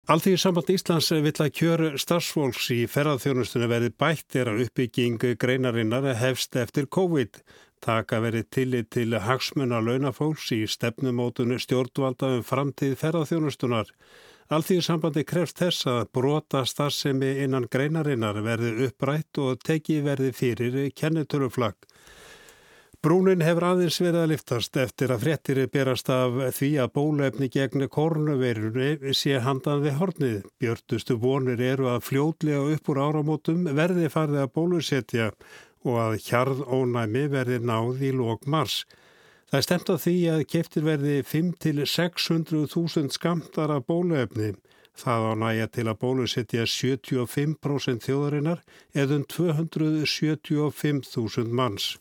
Alþýðir 0.10 0.40
samband 0.42 0.70
Íslands 0.74 1.08
vill 1.22 1.36
að 1.38 1.52
kjör 1.54 1.82
starfsfólks 2.02 2.72
í 2.74 2.78
ferðarþjónustunni 2.90 3.68
verði 3.70 3.92
bætt 3.94 4.38
er 4.42 4.50
að 4.50 4.64
uppbygging 4.64 5.22
greinarinnar 5.38 6.08
hefst 6.18 6.58
eftir 6.58 6.88
COVID. 6.90 7.38
Taka 7.86 8.18
verið 8.24 8.48
tillit 8.50 8.90
til 8.96 9.14
hagsmunna 9.14 9.78
launafólks 9.86 10.48
í 10.58 10.64
stefnumótunni 10.66 11.60
stjórnvalda 11.62 12.32
um 12.40 12.42
framtíð 12.42 12.96
ferðarþjónustunar. 13.04 13.94
Alþýðir 14.50 14.88
sambandi 14.88 15.26
krefst 15.30 15.62
þess 15.62 15.86
að 15.94 16.02
brota 16.18 16.64
starfsemi 16.66 17.36
innan 17.46 17.70
greinarinnar 17.70 18.42
verði 18.42 18.90
upprætt 18.90 19.38
og 19.46 19.62
teki 19.62 20.02
verði 20.10 20.34
fyrir 20.34 20.80
kennitöruflagg. 20.90 21.78
Brúnin 23.00 23.40
hefur 23.40 23.64
aðeins 23.64 23.96
verið 24.04 24.20
að 24.20 24.32
liftast 24.34 24.76
eftir 24.82 25.14
að 25.14 25.22
fréttir 25.24 25.60
berast 25.72 26.10
af 26.12 26.34
því 26.58 26.68
að 26.84 26.90
bólefni 26.98 27.48
gegn 27.54 27.86
korunveirunni 27.88 29.14
sé 29.16 29.40
handan 29.46 29.86
við 29.86 29.94
hornið. 30.02 30.42
Björtustu 30.60 31.16
vonir 31.22 31.62
eru 31.64 31.88
að 31.88 32.04
fljótlega 32.10 32.60
upp 32.74 32.90
úr 32.92 33.00
áramótum 33.00 33.62
verði 33.78 34.10
farið 34.12 34.42
að 34.42 34.52
bólusetja 34.60 35.30
og 35.88 35.96
að 36.04 36.18
hjarðónæmi 36.26 37.24
verði 37.32 37.62
náð 37.70 38.04
í 38.04 38.12
lók 38.20 38.44
mars. 38.44 38.84
Það 39.48 39.58
er 39.62 39.66
stemt 39.70 39.88
á 39.88 39.96
því 39.96 40.18
að 40.34 40.44
keftir 40.58 40.84
verði 40.90 41.16
5-600.000 41.32 43.16
skamtar 43.16 43.72
af 43.78 43.88
bóluefni. 43.88 44.60
Það 45.00 45.22
á 45.24 45.40
næja 45.46 45.72
til 45.72 45.88
að 45.88 46.02
bólusetja 46.04 46.68
75% 46.68 48.12
þjóðarinnar 48.12 48.60
eða 48.92 49.16
um 49.22 49.26
275.000 49.40 51.48
manns. 51.48 51.96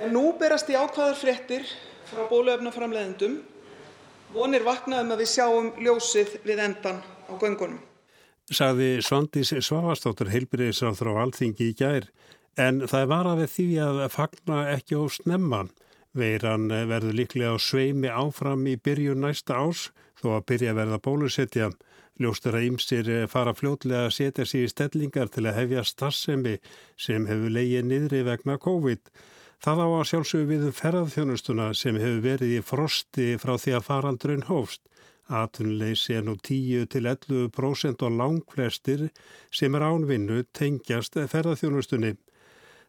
En 0.00 0.14
nú 0.16 0.30
berast 0.40 0.70
í 0.72 0.76
ákvaðar 0.78 1.18
fréttir 1.20 1.66
frá 2.08 2.24
bóluefnaframleðendum 2.30 3.34
vonir 4.32 4.64
vaknaðum 4.64 5.12
að 5.12 5.22
við 5.22 5.30
sjáum 5.34 5.66
ljósið 5.76 6.36
við 6.46 6.62
endan 6.64 7.02
á 7.04 7.32
göngunum. 7.36 7.80
Saði 8.50 9.02
Svandís 9.04 9.52
Svavastóttur 9.52 10.30
heilbyrðisráð 10.32 11.02
á 11.04 11.22
alþingi 11.26 11.68
í 11.70 11.74
gær 11.76 12.08
en 12.58 12.80
það 12.88 13.10
var 13.12 13.28
að 13.28 13.42
við 13.42 13.52
því 13.54 13.66
að 13.84 14.00
fagna 14.14 14.62
ekki 14.72 14.98
á 14.98 15.04
snemman. 15.12 15.68
Veiran 16.16 16.64
verður 16.70 17.18
líklega 17.20 17.52
á 17.54 17.58
sveimi 17.60 18.08
áfram 18.08 18.64
í 18.66 18.78
byrjun 18.80 19.20
næsta 19.22 19.60
ás 19.60 19.90
þó 20.18 20.38
að 20.38 20.46
byrja 20.48 20.72
að 20.72 20.80
verða 20.80 21.00
bólusetja. 21.04 21.68
Ljóstur 22.20 22.56
að 22.56 22.66
ymsir 22.70 23.10
fara 23.32 23.52
fljótlega 23.56 24.08
að 24.08 24.16
setja 24.16 24.48
sér 24.48 24.64
í 24.64 24.72
stellingar 24.72 25.30
til 25.32 25.44
að 25.46 25.60
hefja 25.60 25.84
starfsemi 25.86 26.56
sem 26.96 27.28
hefur 27.28 27.54
leigið 27.54 27.86
niðri 27.86 28.24
vegna 28.26 28.58
COVID. 28.60 29.12
Það 29.60 29.80
á 29.84 29.88
að 29.92 30.06
sjálfsögðu 30.08 30.46
við 30.48 30.62
um 30.70 30.76
ferðarþjónustuna 30.76 31.64
sem 31.76 31.96
hefur 32.00 32.22
verið 32.24 32.52
í 32.56 32.60
frosti 32.64 33.26
frá 33.40 33.58
því 33.60 33.74
að 33.76 33.86
faraldrun 33.90 34.46
hófst. 34.48 34.80
Atunleysi 35.30 36.16
er 36.16 36.24
nú 36.24 36.38
10-11% 36.40 38.06
og 38.06 38.16
langflestir 38.16 39.10
sem 39.54 39.76
er 39.76 39.84
ánvinnu 39.84 40.40
tengjast 40.56 41.20
ferðarþjónustunni. 41.20 42.14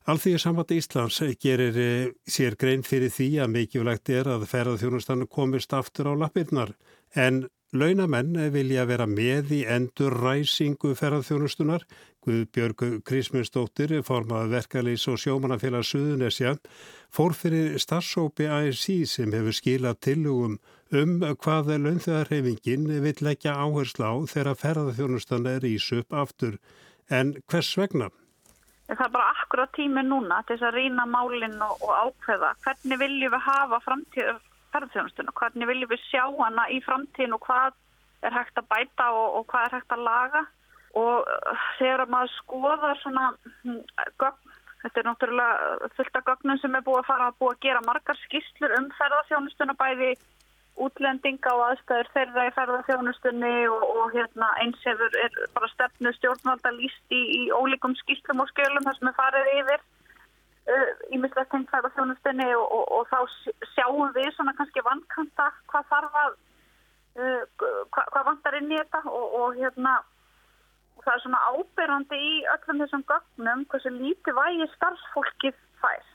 Alþýðið 0.10 0.42
samvætt 0.42 0.72
Íslands 0.74 1.20
gerir 1.44 1.76
eh, 1.78 2.08
sér 2.26 2.56
grein 2.58 2.88
fyrir 2.88 3.12
því 3.14 3.28
að 3.44 3.52
mikilvægt 3.58 4.10
er 4.16 4.32
að 4.32 4.48
ferðarþjónustan 4.50 5.28
komist 5.30 5.76
aftur 5.78 6.10
á 6.10 6.14
lappirnar 6.24 6.72
en 7.14 7.44
Launamenn 7.72 8.36
vilja 8.52 8.84
vera 8.84 9.06
með 9.08 9.54
í 9.56 9.60
endur 9.64 10.12
ræsingu 10.20 10.90
ferðarþjónustunar. 11.00 11.86
Guðbjörg 12.22 12.84
Krismundsdóttir, 13.08 13.94
formað 14.04 14.52
verkalýs 14.52 15.08
og 15.08 15.16
sjómanafélag 15.24 15.88
Suðunesja, 15.88 16.58
fór 17.08 17.32
fyrir 17.32 17.80
starfsópi 17.80 18.50
ASI 18.52 18.98
sem 19.08 19.32
hefur 19.32 19.56
skilað 19.56 20.02
tillugum 20.04 20.60
um 20.92 21.16
hvað 21.24 21.72
launþjóðarhefingin 21.86 22.92
vill 23.08 23.24
leggja 23.24 23.56
áherslu 23.56 24.04
á 24.04 24.14
þegar 24.28 24.60
ferðarþjónustan 24.66 25.48
er 25.56 25.64
ísup 25.72 26.12
aftur. 26.12 26.60
En 27.08 27.38
hvers 27.48 27.72
vegna? 27.80 28.12
Það 28.92 29.08
er 29.08 29.16
bara 29.16 29.32
akkurat 29.32 29.72
tími 29.80 30.04
núna 30.04 30.44
til 30.44 30.58
þess 30.58 30.68
að 30.68 30.82
rýna 30.82 31.08
málinn 31.08 31.60
og, 31.64 31.80
og 31.88 31.96
ákveða. 31.96 32.52
Hvernig 32.68 33.00
viljum 33.00 33.32
við 33.32 33.46
hafa 33.48 33.86
framtíð 33.88 34.34
ferðarþjónustuna, 34.74 35.36
hvernig 35.40 35.70
viljum 35.70 35.92
við 35.92 36.02
sjá 36.08 36.24
hana 36.40 36.68
í 36.72 36.80
framtíðin 36.86 37.38
og 37.38 37.46
hvað 37.46 37.78
er 38.28 38.36
hægt 38.38 38.60
að 38.62 38.70
bæta 38.72 39.12
og, 39.18 39.38
og 39.40 39.46
hvað 39.52 39.68
er 39.68 39.78
hægt 39.78 39.96
að 39.96 40.08
laga? 40.08 40.42
Og 41.02 41.22
uh, 41.24 41.68
þegar 41.80 42.10
maður 42.12 42.34
skoðar 42.38 43.00
svona 43.00 43.30
hm, 43.64 43.80
gögn, 44.20 44.58
þetta 44.82 45.00
er 45.00 45.08
náttúrulega 45.08 45.90
fullt 45.96 46.20
af 46.20 46.28
gögnum 46.28 46.60
sem 46.60 46.76
er 46.76 46.86
búið 46.86 47.02
að 47.04 47.10
fara 47.12 47.30
að 47.32 47.40
búið 47.40 47.56
að 47.56 47.64
gera 47.68 47.86
margar 47.88 48.22
skýslur 48.26 48.76
um 48.80 48.90
ferðarþjónustuna 48.98 49.78
bæði 49.80 50.12
útlendinga 50.82 51.54
og 51.54 51.64
aðstæður 51.68 52.10
þeirra 52.16 52.46
í 52.48 52.54
ferðarþjónustunni 52.58 53.56
og, 53.70 53.82
og 54.02 54.14
hérna, 54.16 54.50
eins 54.64 54.86
hefur 54.88 55.18
bara 55.56 55.70
stefnu 55.74 56.14
stjórnvalda 56.18 56.72
líst 56.78 57.16
í, 57.16 57.22
í 57.22 57.42
ólíkum 57.54 57.96
skýslum 58.00 58.44
og 58.44 58.52
skjölum 58.54 58.88
þar 58.88 58.98
sem 58.98 59.12
er 59.12 59.18
farið 59.20 59.52
yfir 59.60 59.84
ímislegt 61.12 61.48
uh, 61.48 61.52
tengt 61.52 61.72
færa 61.74 61.90
þjónustinni 61.96 62.48
og, 62.56 62.68
og, 62.78 62.86
og 62.98 63.08
þá 63.10 63.20
sjáum 63.74 64.12
við 64.16 64.30
svona 64.36 64.54
kannski 64.58 64.84
vankanta 64.86 65.50
hvað 65.72 65.88
þarf 65.90 66.18
að 66.24 66.32
uh, 67.18 67.44
hvað, 67.58 68.06
hvað 68.14 68.28
vantar 68.30 68.58
inn 68.60 68.72
í 68.72 68.78
þetta 68.78 69.02
og, 69.10 69.38
og 69.42 69.58
hérna 69.58 69.98
það 71.02 71.14
er 71.16 71.24
svona 71.26 71.42
ábyrrandi 71.50 72.22
í 72.22 72.34
öllum 72.54 72.84
þessum 72.84 73.06
gögnum 73.10 73.66
hversu 73.72 73.94
lítið 73.96 74.38
vægi 74.38 74.70
starfsfólkið 74.76 75.60
fær. 75.82 76.08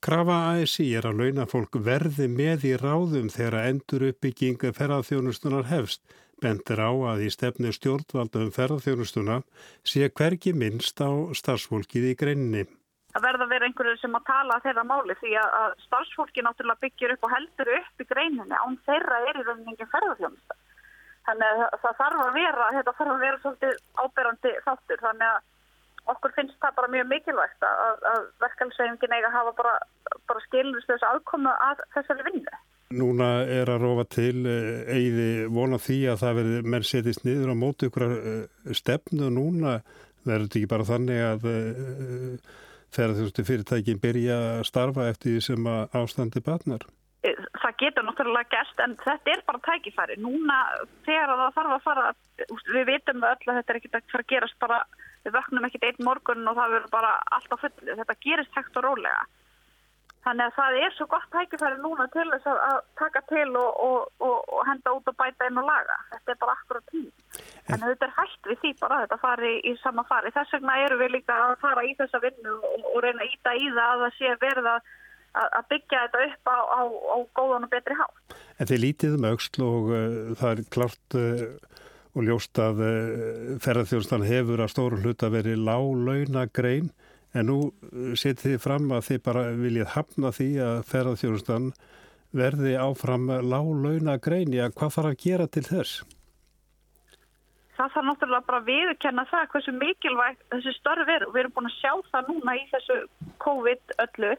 Krafa 0.00 0.38
ASI 0.54 0.86
er 0.96 1.10
að 1.10 1.20
launafólk 1.20 1.76
verði 1.84 2.30
með 2.32 2.64
í 2.70 2.74
ráðum 2.80 3.28
þegar 3.28 3.68
endur 3.68 4.06
uppbygginga 4.08 4.72
ferðarþjónustunar 4.78 5.68
hefst. 5.68 6.00
Bendir 6.40 6.80
á 6.80 6.88
að 6.88 7.26
í 7.26 7.30
stefnu 7.34 7.68
stjórnvalda 7.76 8.40
um 8.46 8.54
ferðarþjónustuna 8.56 9.42
sé 9.84 10.08
hverki 10.08 10.54
minnst 10.56 11.04
á 11.04 11.12
starfsfólkið 11.36 12.14
í 12.14 12.16
greininni 12.16 12.64
að 13.10 13.24
verða 13.26 13.46
að 13.46 13.52
vera 13.54 13.68
einhverju 13.68 13.98
sem 13.98 14.16
að 14.16 14.26
tala 14.28 14.56
að 14.56 14.66
þeirra 14.68 14.84
máli 14.86 15.16
því 15.18 15.36
að 15.42 15.76
starfsfólki 15.86 16.44
náttúrulega 16.46 16.84
byggir 16.84 17.14
upp 17.16 17.26
og 17.26 17.32
heldur 17.34 17.70
upp 17.76 18.02
í 18.04 18.08
greininni 18.10 18.58
án 18.58 18.76
þeirra 18.86 19.22
er 19.26 19.40
í 19.40 19.46
rauninni 19.46 19.74
engin 19.74 19.92
ferðarþjónusta. 19.94 20.58
Þannig 21.28 21.62
að 21.66 21.78
það 21.82 21.98
þarf 22.00 22.22
að 22.24 22.36
vera, 22.38 22.68
þetta 22.76 22.96
þarf 22.98 23.14
að 23.14 23.24
vera 23.24 23.40
svolítið 23.42 23.80
áberandi 24.04 24.52
þáttur 24.66 25.02
þannig 25.04 25.30
að 25.30 25.48
okkur 26.14 26.34
finnst 26.36 26.56
það 26.62 26.76
bara 26.78 26.92
mjög 26.94 27.08
mikilvægt 27.10 27.66
að, 27.66 28.06
að 28.12 28.22
verkefælsveifingin 28.44 29.16
eiga 29.16 29.30
að 29.30 29.36
hafa 29.36 29.54
bara, 29.58 29.74
bara 30.30 30.44
skilurst 30.46 30.90
þessu 30.90 31.08
aðkomu 31.10 31.52
að 31.68 31.84
þessari 31.96 32.26
vinnu. 32.30 32.60
Núna 33.00 33.28
er 33.46 33.70
að 33.70 33.84
rofa 33.84 34.06
til 34.10 34.40
eh, 34.50 35.44
vona 35.52 35.78
því 35.78 35.98
að 36.10 36.22
það 36.24 36.40
verði 36.40 36.62
menn 36.74 36.86
setist 36.86 37.26
niður 37.26 37.52
á 37.54 37.56
móti 37.58 37.90
ykkur 37.90 38.06
eh, 38.16 38.72
stefnu 38.74 39.30
núna 39.30 39.76
verður 40.24 40.48
þetta 40.48 40.58
ekki 40.58 40.72
bara 40.72 40.88
þannig 40.88 41.22
að 41.28 41.46
ferðarþjónustu 42.96 43.44
fyrirtækin 43.46 44.00
byrja 44.02 44.38
að 44.60 44.64
starfa 44.70 45.10
eftir 45.10 45.36
því 45.36 45.44
sem 45.48 45.68
ástandi 46.00 46.42
batnar? 46.44 46.86
Eh, 47.20 47.36
það 47.60 47.74
getur 47.82 48.06
náttúrulega 48.06 48.48
gæst 48.54 48.78
en 48.80 48.94
þetta 49.02 49.32
er 49.34 49.42
bara 49.48 49.60
tækifæri. 49.66 50.16
Núna 50.24 50.56
þegar 51.04 51.34
það 51.34 51.56
þarf 51.58 51.74
að 51.74 51.82
fara, 51.84 52.04
við 52.72 52.86
veitum 52.88 53.26
öll 53.28 53.50
að 53.50 53.58
þetta 53.58 53.72
er 53.74 53.80
ekkert 53.80 53.98
að 53.98 54.14
fara 54.14 54.24
að 54.24 54.30
gerast 54.32 54.58
bara, 54.62 54.78
við 55.26 55.36
vöknum 55.36 55.66
ekkert 55.68 55.86
einn 55.90 56.06
morgun 56.08 56.48
og 56.48 56.56
það 56.56 56.72
verður 56.76 56.94
bara 56.94 57.10
allt 57.36 57.52
á 57.52 57.56
fulli. 57.60 57.98
Þetta 58.00 58.16
gerist 58.24 58.56
hægt 58.56 58.80
og 58.80 58.86
rólega. 58.86 59.20
Þannig 60.30 60.46
að 60.46 60.58
það 60.60 60.76
er 60.78 60.92
svo 60.94 61.04
gott 61.10 61.24
tækifæri 61.34 61.78
núna 61.82 62.04
til 62.14 62.24
þess 62.30 62.44
að, 62.52 62.76
taka 63.00 63.20
til 63.26 63.48
og, 63.58 63.80
og, 63.82 64.04
og, 64.22 64.36
og 64.54 64.60
henda 64.68 64.92
út 64.94 65.08
og 65.10 65.16
bæta 65.18 65.48
inn 65.50 65.58
og 65.58 65.66
laga. 65.66 65.96
Þetta 66.12 66.30
er 66.30 66.38
bara 66.44 66.54
akkurat 66.54 66.92
tím. 66.92 67.08
Þannig 67.66 67.82
að 67.82 67.90
þetta 67.90 68.06
er 68.06 68.14
hægt 68.20 68.50
við 68.50 68.60
því 68.60 68.70
bara 68.84 68.98
að 68.98 69.02
þetta 69.04 69.18
fari 69.24 69.50
í 69.66 69.72
sama 69.82 70.04
fari. 70.06 70.30
Þess 70.36 70.54
vegna 70.54 70.76
eru 70.84 71.00
við 71.00 71.10
líka 71.16 71.40
að 71.48 71.56
fara 71.64 71.82
í 71.82 71.96
þessa 71.98 72.22
vinnu 72.22 72.54
og 72.62 73.00
reyna 73.02 73.26
að 73.26 73.34
íta 73.34 73.56
í 73.58 73.66
það 73.74 73.90
að 73.96 74.04
það 74.04 74.16
sé 74.20 74.38
verða 74.46 74.76
að 75.40 75.68
byggja 75.74 76.04
þetta 76.06 76.22
upp 76.28 76.54
á, 76.54 76.58
á, 76.62 76.80
á 76.86 77.16
góðan 77.40 77.66
og 77.66 77.74
betri 77.74 77.98
hátt. 77.98 78.38
En 78.62 78.70
þið 78.70 78.82
lítið 78.86 79.18
um 79.18 79.28
auksl 79.32 79.66
og 79.66 79.90
uh, 79.90 80.32
það 80.38 80.50
er 80.52 80.64
klart 80.78 81.18
uh, 81.18 81.44
og 82.14 82.26
ljóst 82.26 82.62
að 82.62 82.82
uh, 82.86 83.52
ferðarþjóðstan 83.66 84.30
hefur 84.30 84.62
að 84.62 84.74
stóru 84.76 85.02
hluta 85.02 85.30
verið 85.34 85.62
lálauna 85.66 86.46
grein 86.54 86.94
En 87.34 87.46
nú 87.46 87.58
uh, 87.70 88.12
setið 88.18 88.54
þið 88.54 88.62
fram 88.64 88.92
að 88.94 89.06
þið 89.08 89.20
bara 89.26 89.42
viljið 89.58 89.92
hafna 89.94 90.32
því 90.34 90.48
að 90.66 90.78
ferðarþjónustan 90.90 91.72
verði 92.36 92.76
áfram 92.78 93.26
lág 93.26 93.68
launa 93.84 94.16
greini 94.22 94.62
að 94.62 94.74
hvað 94.78 94.96
þarf 94.96 95.10
að 95.10 95.20
gera 95.24 95.46
til 95.50 95.64
þess? 95.66 96.02
Það 97.78 97.92
þarf 97.94 98.06
náttúrulega 98.06 98.46
bara 98.46 98.60
að 98.60 98.68
viðkenna 98.68 99.24
það 99.30 99.46
hversu 99.54 99.72
mikilvægt 99.74 100.42
þessi 100.52 100.74
störf 100.76 101.10
er 101.10 101.26
við 101.30 101.40
erum 101.42 101.54
búin 101.56 101.70
að 101.70 101.78
sjá 101.78 101.92
það 102.10 102.32
núna 102.34 102.56
í 102.58 102.64
þessu 102.70 102.98
COVID 103.44 103.94
öllu 104.04 104.32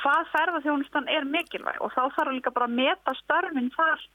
hvað 0.00 0.30
ferðarþjónustan 0.32 1.10
er 1.12 1.28
mikilvæg 1.28 1.82
og 1.84 1.92
þá 1.92 2.02
þarf 2.16 2.34
líka 2.34 2.54
bara 2.56 2.70
að 2.70 2.78
meta 2.78 3.14
störfin 3.20 3.70
þar 3.74 4.06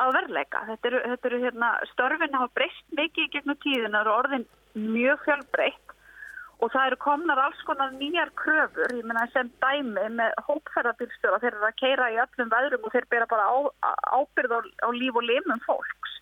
að 0.00 0.12
verleika. 0.16 0.62
Þetta 0.70 0.90
eru, 0.90 1.00
þetta 1.12 1.30
eru 1.30 1.40
hérna, 1.44 1.70
störfin 1.92 2.36
hafa 2.38 2.52
breyst 2.56 2.96
mikið 2.96 3.26
í 3.26 3.32
gegnum 3.34 3.58
tíðina 3.60 4.02
og 4.06 4.12
orðin 4.16 4.46
mjög 4.78 5.24
fjölbreytt 5.26 5.89
og 6.60 6.72
það 6.72 6.86
eru 6.90 6.98
komnar 7.00 7.40
alls 7.40 7.60
konar 7.68 7.92
nýjar 7.96 8.30
kröfur, 8.36 8.92
ég 8.92 9.06
menna 9.08 9.26
sem 9.32 9.48
dæmi 9.62 10.08
með 10.18 10.34
hópferðarbílstjóra, 10.48 11.40
þeir 11.42 11.54
eru 11.54 11.68
að 11.68 11.78
keira 11.80 12.08
í 12.12 12.18
öllum 12.24 12.50
veðrum 12.52 12.84
og 12.84 12.94
þeir 12.94 13.06
bera 13.14 13.28
bara 13.30 13.46
á, 13.48 13.56
ábyrð 14.20 14.56
á, 14.56 14.60
á 14.84 14.88
líf 14.92 15.16
og 15.16 15.24
limum 15.24 15.62
fólks. 15.64 16.18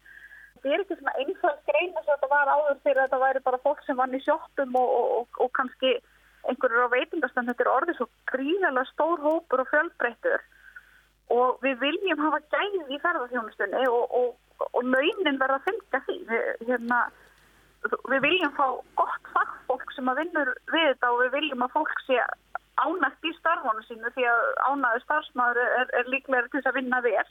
Það 0.62 0.75
er 0.75 0.85
ekki 0.85 0.99
svona 0.99 1.16
einfalds 1.23 1.66
grein 1.66 1.99
að 1.99 2.09
þetta 2.12 2.30
var 2.30 2.52
áður 2.54 2.78
þegar 2.85 3.02
þetta 3.04 3.23
væri 3.25 3.45
bara 3.49 3.62
fólk 3.66 3.83
sem 3.87 3.99
vann 3.99 4.14
í 4.14 4.23
sjóttum 4.23 4.78
og, 4.78 4.95
og, 5.18 5.42
og 5.42 5.52
kannski 5.59 5.95
einhverjur 6.49 6.87
á 6.87 6.95
veitingastan, 6.95 7.50
þetta 7.50 7.64
er 7.66 7.75
orðið 7.75 7.99
svo 7.99 8.09
gríðarlega 8.30 8.92
stór 8.92 9.23
hópur 9.23 9.62
og 9.64 9.71
fjölbreyttur 9.73 10.45
og 11.35 11.59
við 11.64 11.80
viljum 11.83 12.23
hafa 12.25 12.40
gæði 12.54 12.85
í 12.95 13.00
ferðarþjónustunni 13.02 13.88
og, 13.90 14.37
og 14.71 14.85
launin 14.87 15.40
verða 15.40 15.59
að 15.59 15.66
fylgja 15.66 16.00
því. 16.07 16.18
Hérna, 16.68 17.00
við 17.87 18.23
viljum 18.25 18.54
fá 18.56 18.66
gott 18.99 19.32
fagfólk 19.35 19.92
sem 19.94 20.11
að 20.11 20.23
vinnur 20.23 20.54
við 20.73 20.87
þetta 20.92 21.11
og 21.12 21.20
við 21.25 21.35
viljum 21.38 21.66
að 21.66 21.75
fólk 21.76 22.00
sé 22.06 22.23
ánægt 22.78 23.26
í 23.26 23.35
starfhónu 23.38 23.85
sínu 23.87 24.12
því 24.14 24.26
að 24.30 24.42
ánæðu 24.68 25.04
starfsmáður 25.04 25.61
er, 25.64 25.92
er 25.99 26.11
líklega 26.12 26.47
til 26.49 26.58
þess 26.61 26.70
að 26.70 26.78
vinna 26.78 27.00
vel. 27.04 27.28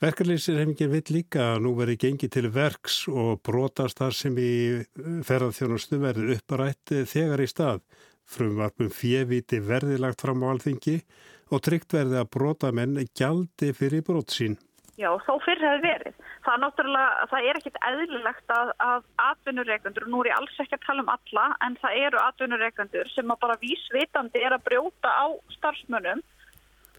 Verkarleysir 0.00 0.56
hefingin 0.56 0.92
vill 0.94 1.12
líka 1.12 1.42
að 1.54 1.58
nú 1.66 1.74
veri 1.76 1.98
gengið 2.00 2.30
til 2.32 2.46
verks 2.54 3.02
og 3.12 3.42
brotast 3.44 3.98
þar 4.00 4.14
sem 4.16 4.38
í 4.40 4.52
ferðarþjónustu 5.28 5.98
verður 6.00 6.32
upprætt 6.38 6.94
þegar 7.10 7.42
í 7.44 7.48
stað. 7.50 7.82
Frumvarpum 8.30 8.88
fjeviti 8.94 9.58
verði 9.60 9.98
lagt 10.00 10.22
fram 10.24 10.46
á 10.46 10.54
alþingi 10.54 10.96
og 11.50 11.62
tryggt 11.66 11.98
verði 11.98 12.20
að 12.20 12.30
brota 12.32 12.70
menn 12.72 12.96
gjaldi 13.18 13.74
fyrir 13.76 14.06
brot 14.06 14.32
sín. 14.32 14.56
Já, 15.00 15.08
þó 15.24 15.34
fyrir 15.40 15.64
hefur 15.64 15.84
verið. 15.86 16.16
Það 16.44 16.54
er 16.54 16.62
náttúrulega, 16.64 17.26
það 17.30 17.46
er 17.48 17.58
ekkit 17.60 17.78
eðlilegt 17.88 18.52
að, 18.52 18.72
að 18.84 19.04
atvinnureikandur, 19.26 20.06
og 20.06 20.12
nú 20.12 20.22
er 20.22 20.30
ég 20.30 20.40
alls 20.40 20.58
ekki 20.64 20.76
að 20.76 20.86
tala 20.86 21.04
um 21.04 21.12
alla, 21.14 21.44
en 21.66 21.76
það 21.80 22.00
eru 22.06 22.20
atvinnureikandur 22.20 23.12
sem 23.14 23.32
að 23.32 23.40
bara 23.44 23.60
vísvitandi 23.62 24.42
er 24.44 24.56
að 24.56 24.66
brjóta 24.68 25.14
á 25.14 25.26
starfsmönnum 25.56 26.20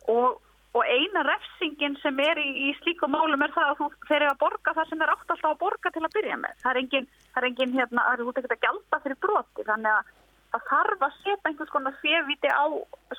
og 0.10 0.40
Og 0.72 0.88
eina 0.88 1.24
refsingin 1.28 1.98
sem 2.00 2.20
er 2.24 2.40
í, 2.40 2.48
í 2.48 2.74
slíku 2.80 3.10
málum 3.12 3.42
er 3.44 3.52
það 3.52 3.72
að 3.74 3.80
þú 3.82 3.88
fer 4.08 4.24
að 4.24 4.38
borga 4.40 4.74
það 4.78 4.86
sem 4.88 5.02
er 5.04 5.12
átt 5.12 5.34
alltaf 5.34 5.50
að 5.50 5.58
borga 5.60 5.92
til 5.92 6.04
að 6.08 6.14
byrja 6.14 6.38
með. 6.40 6.54
Það 6.62 6.72
er 6.72 6.80
engin, 6.82 7.08
það 7.34 7.42
er 7.42 7.48
engin 7.50 7.74
hérna, 7.76 8.06
það 8.06 8.14
er 8.14 8.30
út 8.30 8.40
ekkert 8.40 8.56
að 8.56 8.62
gjalda 8.66 9.00
fyrir 9.04 9.20
broti 9.26 9.66
þannig 9.68 9.98
að 9.98 10.14
það 10.54 10.64
þarf 10.70 11.04
að 11.08 11.18
setja 11.18 11.50
einhvers 11.50 11.74
konar 11.76 11.98
fjeviti 12.00 12.54
á 12.56 12.66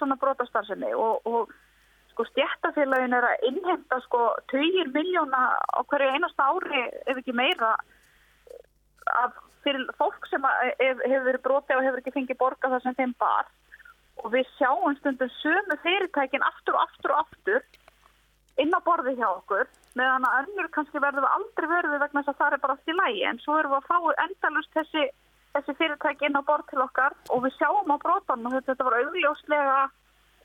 svona 0.01 0.19
brotastarsinni 0.23 0.95
og, 0.97 1.29
og 1.29 1.53
sko 2.13 2.27
stjættafélagin 2.29 3.17
er 3.17 3.27
að 3.29 3.47
innhenda 3.49 3.99
sko 4.07 4.21
20 4.53 4.93
miljóna 4.95 5.43
á 5.59 5.81
hverju 5.89 6.13
einasta 6.13 6.49
ári 6.53 6.85
ef 7.07 7.17
ekki 7.17 7.35
meira 7.37 7.75
af 9.23 9.35
fyrir 9.65 9.91
fólk 9.99 10.27
sem 10.31 10.45
hefur 10.45 11.27
verið 11.27 11.43
broti 11.45 11.77
og 11.77 11.85
hefur 11.87 12.03
ekki 12.03 12.15
fengið 12.17 12.41
borga 12.41 12.71
það 12.73 12.87
sem 12.87 12.99
þeim 13.01 13.15
bar. 13.23 13.51
Og 14.23 14.33
við 14.35 14.49
sjáum 14.59 14.97
stundum 14.99 15.31
sömu 15.41 15.79
fyrirtækin 15.85 16.45
aftur 16.47 16.77
og 16.77 16.85
aftur 16.85 17.15
og 17.15 17.23
aftur 17.25 17.63
inn 18.61 18.75
á 18.77 18.81
borði 18.85 19.15
hjá 19.17 19.29
okkur 19.31 19.69
meðan 19.97 20.27
að 20.29 20.39
önnur 20.43 20.69
kannski 20.75 21.01
verður 21.01 21.29
aldrei 21.31 21.69
verður 21.71 22.03
vegna 22.03 22.21
þess 22.21 22.33
að 22.35 22.41
það 22.43 22.57
er 22.57 22.63
bara 22.65 22.77
allt 22.77 22.93
í 22.93 22.97
lægi 22.99 23.25
en 23.29 23.41
svo 23.41 23.57
erum 23.59 23.73
við 23.73 23.79
að 23.79 23.89
fá 23.89 24.25
endalust 24.27 24.77
þessi, 24.77 25.05
þessi 25.57 25.75
fyrirtæki 25.79 26.29
inn 26.29 26.37
á 26.37 26.43
borð 26.49 26.69
til 26.69 26.83
okkar 26.85 27.17
og 27.33 27.45
við 27.47 27.57
sjáum 27.57 27.93
á 27.93 27.97
brotan 28.05 28.47
og 28.49 28.57
þetta 28.59 28.89
var 28.89 28.99
augljóslega 29.01 29.79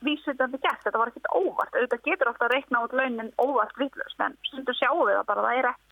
vísvitandi 0.05 0.59
gert, 0.63 0.83
þetta 0.85 1.01
var 1.01 1.11
ekkert 1.11 1.31
óvart. 1.33 1.75
Auðvitað 1.75 2.05
getur 2.09 2.31
alltaf 2.31 2.47
að 2.47 2.55
reikna 2.55 2.83
út 2.85 2.97
launin 2.97 3.31
óvart 3.41 3.79
vitlust 3.81 4.25
en 4.25 4.37
stundum 4.49 4.77
sjáum 4.79 5.05
við 5.05 5.19
það 5.19 5.29
bara 5.31 5.45
það 5.47 5.61
er 5.61 5.69
ekki. 5.71 5.83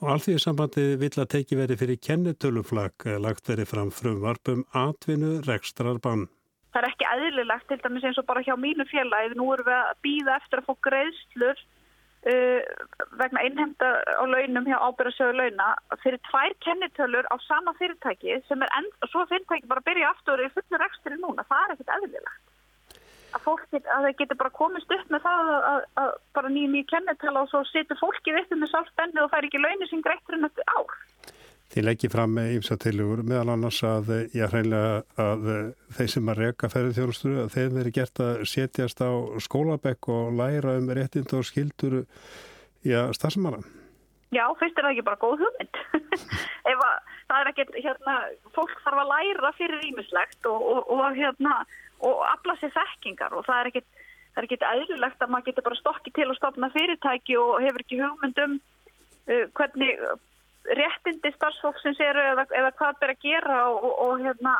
Og 0.00 0.10
allþví 0.14 0.34
sambandi 0.40 0.84
vill 0.96 1.16
að 1.20 1.32
teki 1.36 1.56
verið 1.58 1.80
fyrir 1.82 2.02
kennitöluflag 2.08 3.08
lagt 3.20 3.50
verið 3.52 3.68
fram 3.68 3.90
frumvarpum 3.92 4.64
atvinnu 4.72 5.40
rekstrar 5.44 6.00
bann 6.00 6.28
það 6.70 6.80
er 6.82 6.88
ekki 6.90 7.10
eðlilegt 7.10 7.68
til 7.70 7.80
dæmis 7.82 8.06
eins 8.06 8.20
og 8.20 8.26
bara 8.28 8.44
hjá 8.46 8.54
mínu 8.58 8.86
félagið 8.90 9.36
nú 9.38 9.50
erum 9.54 9.68
við 9.68 9.76
að 9.76 10.00
býða 10.06 10.36
eftir 10.38 10.60
að 10.60 10.68
fá 10.68 10.74
greiðslur 10.86 11.62
uh, 12.30 12.60
vegna 13.22 13.44
innhemda 13.48 13.90
á 14.06 14.24
launum 14.30 14.68
hjá 14.70 14.76
ábyrðasögu 14.78 15.38
launa 15.40 15.70
fyrir 16.04 16.22
tvær 16.30 16.54
kennitölur 16.66 17.30
á 17.30 17.36
sama 17.46 17.74
fyrirtæki 17.80 18.38
sem 18.46 18.62
er 18.62 18.74
enda, 18.78 18.94
og 19.02 19.12
svo 19.12 19.26
fyrirtæki 19.32 19.70
bara 19.70 19.86
byrja 19.86 20.12
aftur 20.14 20.44
í 20.44 20.50
fullur 20.54 20.86
ekstri 20.86 21.18
núna, 21.18 21.46
það 21.50 21.66
er 21.66 21.76
ekkit 21.76 21.94
eðlilegt 21.98 22.49
að 23.30 23.44
fólk 23.46 23.66
get, 23.74 23.86
að 23.86 24.06
það 24.06 24.16
getur 24.22 24.40
bara 24.42 24.56
komist 24.56 24.96
upp 24.96 25.12
með 25.12 25.26
það 25.26 25.52
að, 25.54 25.68
að, 25.70 25.84
að 26.02 26.10
bara 26.38 26.52
nýjum 26.54 26.74
nýjum 26.76 26.90
kennitölu 26.94 27.42
og 27.42 27.52
svo 27.52 27.62
setur 27.70 28.00
fólkið 28.00 28.40
upp 28.42 28.56
með 28.56 28.72
sálfbenni 28.74 29.22
og 29.24 29.30
fær 29.32 29.48
ekki 29.48 29.62
launir 29.62 29.90
sem 29.90 30.04
greittur 30.04 30.38
en 30.38 30.48
þetta 30.48 30.78
ár 30.78 30.98
Þið 31.70 31.84
leggir 31.86 32.10
fram 32.10 32.32
með 32.34 32.54
ímsatilugur 32.56 33.20
meðal 33.30 33.52
annars 33.52 33.76
að 33.86 34.08
ég 34.34 34.50
hreinlega 34.50 35.04
að 35.22 35.44
þeir 35.94 36.08
sem 36.10 36.30
að 36.32 36.40
reyka 36.42 36.70
ferðarþjónustu 36.72 37.34
að 37.44 37.52
þeim 37.54 37.76
veri 37.76 37.92
gert 37.94 38.22
að 38.24 38.40
setjast 38.50 39.02
á 39.06 39.10
skólabekk 39.46 40.08
og 40.10 40.32
læra 40.40 40.74
um 40.80 40.90
réttind 40.98 41.30
og 41.38 41.46
skildur 41.46 42.00
í 42.02 42.96
að 42.96 43.12
stafsmanna. 43.20 43.62
Já, 44.34 44.44
fyrst 44.58 44.78
er 44.78 44.88
það 44.88 44.96
ekki 44.96 45.06
bara 45.06 45.22
góð 45.22 45.44
hugmynd. 45.44 45.78
Ef 46.72 46.82
að 46.88 46.98
það 47.30 47.38
er 47.38 47.52
ekkert, 47.52 47.78
hérna, 47.86 48.16
fólk 48.58 48.74
þarf 48.82 49.02
að 49.04 49.12
læra 49.14 49.54
fyrir 49.60 49.86
ímislegt 49.92 50.50
og, 50.50 50.66
og, 50.74 50.92
og 50.96 51.18
hérna, 51.18 51.54
og 52.06 52.24
afla 52.28 52.56
sér 52.60 52.72
þekkingar 52.74 53.36
og 53.36 53.46
það 53.48 53.60
er 53.60 53.70
ekkert, 53.70 54.02
það 54.32 54.42
er 54.42 54.48
ekkert 54.48 54.66
eðlulegt 54.70 55.22
að 55.22 55.32
maður 55.34 55.48
getur 55.50 55.68
bara 55.68 55.80
stokkið 55.80 56.16
til 56.18 56.28
að 56.28 56.38
stopna 56.40 56.72
fyrirtæki 56.74 57.38
og 57.40 57.54
hefur 57.64 57.84
ekki 57.84 58.02
hugmynd 58.02 58.42
um 58.46 58.58
uh, 58.60 59.46
hvernig 59.58 60.04
réttindi 60.80 61.32
starfsfólksins 61.34 62.00
eru 62.04 62.22
eða, 62.34 62.44
eða 62.56 62.74
hvað 62.78 63.00
ber 63.00 63.14
að 63.14 63.24
gera 63.24 63.58
og, 63.70 63.84
og, 63.84 63.94
og, 64.04 64.12
hérna, 64.24 64.54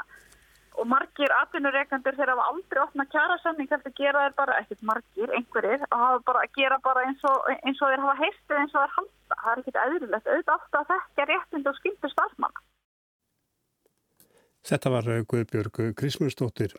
og 0.81 0.89
margir 0.89 1.35
atvinnureikandur 1.37 2.17
þegar 2.17 2.33
hafa 2.35 2.47
aldrei 2.53 2.83
opna 2.83 3.07
kjara 3.13 3.37
samning 3.43 3.69
þetta 3.71 3.93
gera 3.99 4.25
þeir 4.25 4.37
bara, 4.39 4.59
ekkert 4.63 4.87
margir, 4.91 5.35
einhverjir 5.37 5.85
og 5.91 6.33
að 6.33 6.47
gera 6.57 6.81
bara 6.85 7.05
eins 7.09 7.25
og 7.29 7.51
eins 7.59 7.83
og 7.83 7.93
þeir 7.93 8.05
hafa 8.07 8.17
heistið 8.23 8.63
eins 8.63 8.75
og 8.75 8.85
þeir 8.85 8.97
halda. 8.97 9.17
Það 9.31 9.51
er 9.53 9.63
ekkert 9.63 9.83
auðvitað, 9.85 10.31
auðvitað 10.31 10.55
ofta 10.57 10.81
að 10.81 10.93
þekka 10.95 11.29
réttindi 11.33 11.71
og 11.71 11.81
skildu 11.81 12.13
starfsmanna. 12.15 12.65
Þetta 14.71 14.91
var 14.93 15.13
Guðbjörg 15.31 15.85
Krismundsdóttir 15.97 16.75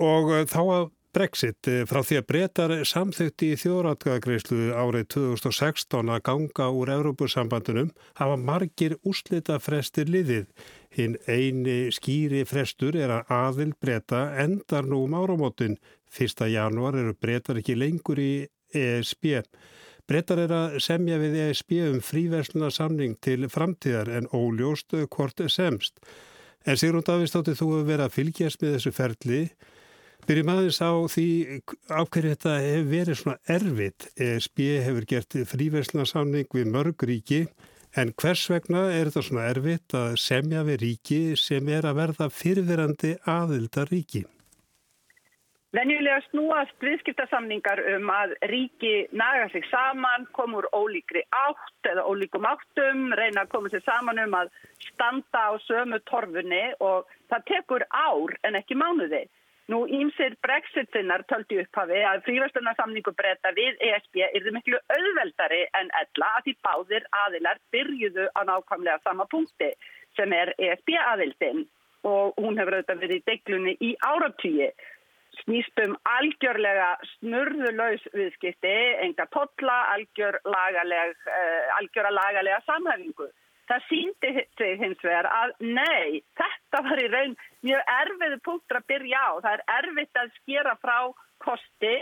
Og 0.00 0.32
þá 0.48 0.60
að 0.64 0.88
Brexit 1.10 1.66
eh, 1.66 1.82
frá 1.90 2.04
því 2.06 2.18
að 2.20 2.26
breytar 2.28 2.72
samþykti 2.86 3.48
í 3.50 3.56
þjóratkvæðagreyslu 3.58 4.68
árið 4.78 5.08
2016 5.16 6.12
að 6.14 6.20
ganga 6.28 6.68
úr 6.70 6.92
Európusambandunum 6.94 7.88
hafa 8.20 8.36
margir 8.38 8.94
úslita 9.02 9.56
frestir 9.58 10.06
liðið. 10.06 10.46
Hinn 10.94 11.16
eini 11.26 11.90
skýri 11.94 12.44
frestur 12.46 12.94
er 12.94 13.10
að 13.16 13.32
aðil 13.34 13.72
breyta 13.82 14.28
endar 14.38 14.86
nú 14.86 15.02
um 15.08 15.16
áramótin. 15.18 15.80
1. 16.14 16.46
januar 16.50 16.98
eru 16.98 17.16
breytar 17.18 17.58
ekki 17.58 17.74
lengur 17.78 18.22
í 18.22 18.46
ESB. 18.74 19.42
Breytar 20.06 20.44
er 20.44 20.54
að 20.54 20.78
semja 20.82 21.18
við 21.18 21.36
ESB 21.48 21.74
um 21.88 21.98
fríversluna 22.02 22.70
samning 22.74 23.18
til 23.22 23.50
framtíðar 23.50 24.10
en 24.14 24.30
óljóst 24.30 24.94
hvort 25.10 25.42
semst. 25.50 25.98
En 26.66 26.78
Sigrun 26.78 27.02
Davistóttir 27.02 27.58
þú 27.58 27.72
hefur 27.74 27.86
verið 27.88 28.06
að 28.06 28.16
fylgjast 28.18 28.62
með 28.62 28.74
þessu 28.76 28.94
ferli 28.94 29.42
Byrjum 30.30 30.50
aðeins 30.52 30.76
á 30.78 30.94
því 31.10 31.24
á 31.90 32.06
hverju 32.06 32.30
þetta 32.30 32.50
hefur 32.62 32.84
verið 32.86 33.16
svona 33.18 33.40
erfitt. 33.50 34.04
ESB 34.14 34.60
hefur 34.84 35.06
gert 35.10 35.36
fríverslunarsamning 35.50 36.46
við 36.54 36.68
mörg 36.70 37.02
ríki 37.10 37.40
en 37.98 38.12
hvers 38.14 38.44
vegna 38.52 38.84
er 38.94 39.10
þetta 39.10 39.24
svona 39.26 39.46
erfitt 39.50 39.96
að 39.98 40.14
semja 40.22 40.62
við 40.68 40.78
ríki 40.84 41.18
sem 41.34 41.66
er 41.74 41.88
að 41.90 41.98
verða 41.98 42.28
fyrirverandi 42.30 43.10
aðildar 43.32 43.90
ríki? 43.90 44.22
Venjulega 45.74 46.20
snúast 46.28 46.78
viðskiptarsamningar 46.86 47.82
um 47.96 48.14
að 48.14 48.36
ríki 48.54 48.94
naga 49.10 49.50
sig 49.50 49.66
saman, 49.66 50.28
komur 50.30 50.70
ólíkri 50.70 51.24
átt 51.34 51.90
eða 51.90 52.06
ólíkum 52.06 52.46
áttum, 52.46 53.10
reyna 53.18 53.48
að 53.48 53.50
koma 53.56 53.74
sig 53.74 53.82
saman 53.82 54.22
um 54.28 54.38
að 54.44 54.54
standa 54.92 55.44
á 55.50 55.58
sömu 55.66 55.98
torfunni 56.06 56.64
og 56.78 57.10
það 57.34 57.46
tekur 57.50 57.88
ár 57.90 58.38
en 58.46 58.62
ekki 58.62 58.78
mánuði. 58.78 59.26
Nú 59.70 59.84
ímsir 59.86 60.34
Brexit-sinnar 60.42 61.22
töldi 61.30 61.60
upphafi 61.62 62.00
að 62.02 62.24
fríverslunarsamningu 62.26 63.12
breyta 63.14 63.52
við 63.54 63.76
ESB 63.86 64.22
er 64.26 64.32
þið 64.42 64.54
miklu 64.56 64.78
auðveldari 64.96 65.60
en 65.78 65.92
ella 66.00 66.30
að 66.38 66.46
því 66.46 66.54
báðir 66.66 67.06
aðilar 67.20 67.60
byrjuðu 67.74 68.24
á 68.34 68.40
nákvæmlega 68.48 68.98
sama 69.04 69.28
punkti 69.30 69.68
sem 70.18 70.34
er 70.34 70.50
ESB 70.58 70.96
aðildin 71.04 71.62
og 72.08 72.40
hún 72.40 72.58
hefur 72.58 72.80
auðvitað 72.80 73.04
verið 73.04 73.20
í 73.20 73.26
deglunni 73.30 73.76
í 73.78 73.90
áratýji. 74.02 74.70
Snýstum 75.44 75.94
algjörlega 76.16 76.88
snurðulegs 77.14 78.08
viðskipti, 78.16 78.74
enga 79.06 79.28
totla, 79.30 79.76
algjör 79.94 80.40
lagaleg, 80.50 81.14
uh, 81.30 81.70
algjöra 81.78 82.10
lagalega 82.16 82.58
samhæfingu. 82.66 83.30
Það 83.70 83.84
síndi 83.86 84.30
sig 84.58 84.78
hins 84.80 85.02
vegar 85.04 85.28
að 85.30 85.52
nei, 85.62 86.22
þetta 86.38 86.80
var 86.86 87.02
í 87.02 87.10
raun 87.12 87.36
mjög 87.62 87.92
erfiðu 87.94 88.38
punktur 88.48 88.80
að 88.80 88.88
byrja 88.90 89.20
á. 89.22 89.30
Það 89.44 89.52
er 89.52 89.62
erfitt 89.76 90.20
að 90.22 90.32
skera 90.40 90.72
frá 90.82 90.96
kosti 91.44 91.94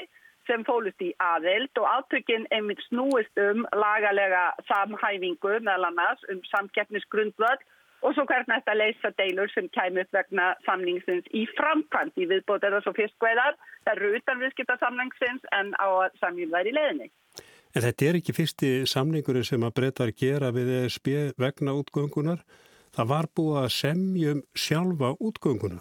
sem 0.49 0.65
fólust 0.65 1.03
í 1.05 1.11
aðild 1.21 1.81
og 1.83 1.89
átökinn 1.93 2.47
einmitt 2.57 2.81
snúist 2.87 3.43
um 3.43 3.67
lagalega 3.77 4.47
samhæfingu 4.71 5.59
meðal 5.61 5.91
annars 5.91 6.25
um 6.33 6.41
samkeppnisgrundvöld 6.49 7.67
og 8.07 8.15
svo 8.15 8.25
hvernig 8.31 8.55
þetta 8.55 8.77
leysa 8.79 9.11
deilur 9.19 9.51
sem 9.53 9.69
kæmi 9.75 10.05
upp 10.05 10.15
vegna 10.15 10.53
samningsins 10.65 11.29
í 11.35 11.45
framkvæmt 11.59 12.17
í 12.23 12.29
viðbót 12.31 12.65
eða 12.65 12.81
svo 12.85 12.95
fyrstgveðar. 12.97 13.59
Það 13.85 13.95
eru 13.97 14.13
utan 14.21 14.43
viðskipta 14.43 14.79
samningsins 14.81 15.49
en 15.59 15.75
á 15.77 15.89
samjum 16.23 16.55
væri 16.55 16.73
í 16.73 16.79
leðinni. 16.79 17.11
En 17.79 17.85
þetta 17.85 18.07
er 18.09 18.17
ekki 18.19 18.33
fyrsti 18.35 18.69
samningur 18.91 19.37
sem 19.47 19.63
að 19.63 19.75
breytar 19.77 20.11
gera 20.19 20.49
við 20.51 20.71
ESB 20.81 21.13
vegna 21.39 21.77
útgöngunar. 21.79 22.41
Það 22.97 23.07
var 23.13 23.29
búið 23.39 23.59
að 23.61 23.69
semjum 23.71 24.41
sjálfa 24.59 25.13
útgönguna. 25.29 25.79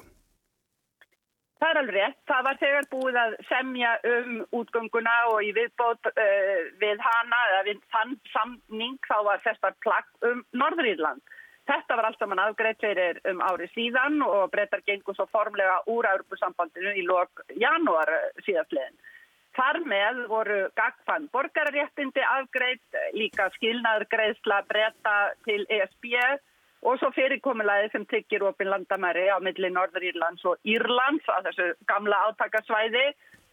Það 1.57 1.71
er 1.71 1.79
alveg 1.81 1.97
rétt. 1.97 2.19
Það 2.29 2.45
var 2.49 2.60
þegar 2.62 2.88
búið 2.91 3.17
að 3.23 3.33
semja 3.49 3.95
um 4.12 4.38
útgönguna 4.60 5.15
og 5.31 5.41
í 5.47 5.49
viðbót 5.57 6.12
uh, 6.12 6.62
við 6.86 7.01
hana 7.07 7.41
eða 7.47 7.65
við 7.71 7.81
þann 7.95 8.15
samning 8.36 9.01
þá 9.10 9.17
var 9.31 9.43
þessar 9.47 9.81
plagg 9.81 10.29
um 10.29 10.45
Norðurírland. 10.53 11.36
Þetta 11.65 11.97
var 11.97 12.12
allt 12.12 12.21
saman 12.21 12.45
afgreitt 12.45 12.86
fyrir 12.86 13.23
um 13.33 13.41
ári 13.41 13.71
síðan 13.73 14.21
og 14.21 14.51
breytar 14.53 14.86
gengur 14.86 15.17
svo 15.17 15.25
formlega 15.33 15.81
úr 15.89 16.13
Europasambandinu 16.13 16.93
í 16.93 17.10
lok 17.10 17.41
janúar 17.57 18.13
síðastliðin. 18.45 19.01
Þar 19.57 19.79
með 19.89 20.19
voru 20.29 20.57
gagfann 20.77 21.25
borgarréttindi 21.33 22.21
afgreitt, 22.21 22.97
líka 23.17 23.47
skilnaður 23.55 24.05
greiðsla 24.11 24.61
breyta 24.69 25.15
til 25.47 25.63
ESB 25.73 26.11
og 26.85 26.99
svo 27.01 27.09
fyrirkomulæði 27.15 27.89
sem 27.91 28.05
tryggir 28.05 28.45
opin 28.45 28.69
landamæri 28.69 29.25
á 29.33 29.41
milli 29.41 29.71
Norður 29.73 30.05
Írlands 30.11 30.45
og 30.45 30.61
Írlands 30.61 31.25
á 31.25 31.41
þessu 31.47 31.71
gamla 31.89 32.19
átakasvæði. 32.29 33.07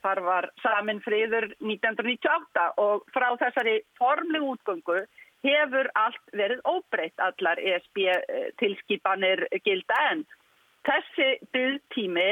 Þar 0.04 0.20
var 0.26 0.50
samin 0.60 1.00
friður 1.00 1.46
1998 1.64 2.66
og 2.84 3.06
frá 3.14 3.30
þessari 3.40 3.78
formlu 3.96 4.42
útgöngu 4.52 4.98
hefur 5.44 5.88
allt 5.96 6.36
verið 6.36 6.60
óbreytt 6.68 7.20
allar 7.24 7.60
ESB 7.60 8.02
tilskipanir 8.60 9.46
gilda 9.64 9.96
en 10.10 10.26
þessi 10.84 11.30
byggtími 11.56 12.28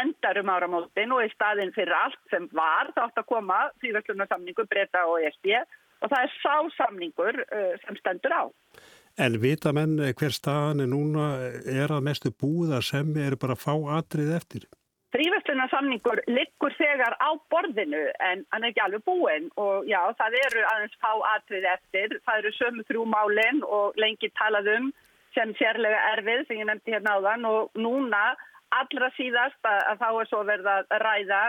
endar 0.00 0.40
um 0.42 0.52
áramótin 0.52 1.14
og 1.16 1.24
í 1.24 1.32
staðin 1.34 1.74
fyrir 1.76 1.96
allt 1.96 2.20
sem 2.32 2.48
var 2.52 2.92
þátt 2.96 3.22
að 3.22 3.28
koma 3.32 3.58
fríverslunarsamningu 3.82 4.66
breyta 4.70 5.06
og 5.10 5.24
ESB 5.24 5.52
og 6.04 6.12
það 6.12 6.22
er 6.22 6.32
sá 6.42 6.56
samningur 6.76 7.42
sem 7.84 7.98
stendur 8.00 8.34
á. 8.36 8.44
En 9.16 9.38
vita 9.40 9.72
menn 9.72 9.96
hver 9.96 10.34
staðan 10.34 10.82
er 10.84 10.90
núna 10.92 11.28
er 11.64 11.92
að 11.92 12.04
mestu 12.04 12.32
búið 12.36 12.74
að 12.76 12.88
semmi 12.90 13.22
er 13.24 13.38
bara 13.40 13.56
að 13.56 13.62
fá 13.64 13.72
atrið 13.96 14.34
eftir? 14.36 14.66
Fríverslunarsamningur 15.16 16.20
liggur 16.28 16.74
þegar 16.76 17.14
á 17.16 17.32
borðinu 17.48 18.02
en 18.20 18.42
hann 18.52 18.66
er 18.66 18.72
ekki 18.72 18.82
alveg 18.84 19.04
búinn 19.06 19.46
og 19.56 19.86
já 19.88 20.02
það 20.18 20.36
eru 20.42 20.64
aðeins 20.72 20.98
fá 21.00 21.12
atrið 21.30 21.68
eftir. 21.72 22.16
Það 22.26 22.40
eru 22.42 22.52
sömu 22.58 22.84
þrjú 22.90 23.06
málinn 23.14 23.62
og 23.64 23.96
lengi 24.02 24.28
talað 24.36 24.68
um 24.74 24.90
sem 25.36 25.54
sérlega 25.56 26.02
erfið 26.12 26.44
sem 26.44 26.60
ég 26.60 26.68
nefndi 26.68 26.92
hérna 26.92 27.16
áðan 27.16 27.48
og 27.48 27.80
núna 27.80 28.22
allra 28.80 29.08
síðast 29.16 29.68
að, 29.68 29.80
að 29.90 30.02
þá 30.02 30.08
er 30.10 30.30
svo 30.30 30.42
verið 30.48 30.70
að 30.72 30.94
ræða 31.02 31.40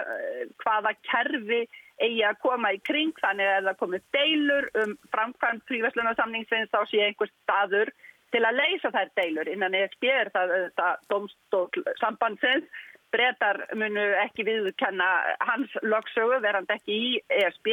hvaða 0.64 0.94
kerfi 1.10 1.62
eigi 1.98 2.26
að 2.28 2.42
koma 2.44 2.74
í 2.76 2.82
kring 2.86 3.16
þannig 3.22 3.50
að 3.52 3.70
það 3.70 3.80
komið 3.82 4.04
deilur 4.16 4.68
um 4.84 4.92
framkvæmt 5.14 5.66
fríverslunarsamningsins 5.70 6.74
þá 6.74 6.82
sé 6.90 7.06
einhver 7.08 7.32
staður 7.32 7.94
til 8.36 8.44
að 8.44 8.60
leysa 8.60 8.92
þær 8.94 9.14
deilur 9.18 9.50
innan 9.50 9.78
ESB 9.78 10.10
er 10.12 10.30
það, 10.36 10.54
það 10.78 11.08
domstól 11.14 11.86
sambandsins 12.02 12.84
breytar 13.16 13.64
munu 13.80 14.04
ekki 14.26 14.46
viðkenna 14.48 15.08
hans 15.48 15.74
lögsögu 15.82 16.42
verand 16.44 16.70
ekki 16.76 16.98
í 16.98 17.10
ESB 17.40 17.72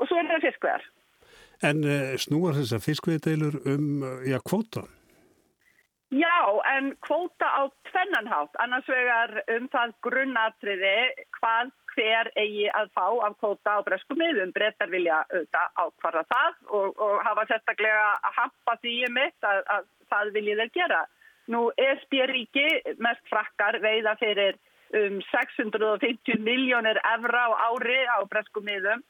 og 0.00 0.08
svo 0.08 0.18
er 0.18 0.30
það 0.32 0.48
fiskveðar. 0.48 0.88
En 1.62 1.84
snúar 2.18 2.56
þessar 2.58 2.82
fiskveðdeilur 2.82 3.60
um 3.70 4.06
já, 4.26 4.40
kvóta? 4.42 4.86
Já, 6.12 6.60
en 6.76 6.96
kvóta 7.00 7.46
á 7.48 7.62
tvennanhátt, 7.88 8.56
annars 8.60 8.88
vegar 8.88 9.30
um 9.54 9.68
það 9.72 9.94
grunnatriði 10.04 10.96
hvað 11.38 11.70
hver 11.94 12.28
eigi 12.36 12.66
að 12.68 12.90
fá 12.92 13.06
af 13.28 13.38
kvóta 13.40 13.78
á 13.80 13.84
bresku 13.86 14.16
miðum. 14.20 14.52
Brettar 14.52 14.92
vilja 14.92 15.22
auðvitað 15.30 15.80
ákvarða 15.80 16.24
það 16.34 16.58
og, 16.68 17.00
og 17.06 17.16
hafa 17.24 17.46
sérstaklega 17.48 18.04
að 18.28 18.36
hampa 18.42 18.76
því 18.82 18.94
um 19.08 19.16
mitt 19.16 19.48
að, 19.48 19.62
að 19.76 19.88
það 20.12 20.34
viljið 20.36 20.62
þeir 20.62 20.72
gera. 20.76 21.00
Nú 21.48 21.62
ESB-ríki, 21.86 22.68
mest 23.00 23.24
frakkar, 23.32 23.80
veiða 23.80 24.12
fyrir 24.20 24.60
um 24.92 25.20
650 25.32 26.44
miljónir 26.44 27.00
evra 27.14 27.48
á 27.48 27.72
ári 27.72 28.00
á 28.04 28.20
bresku 28.28 28.60
miðum. 28.60 29.00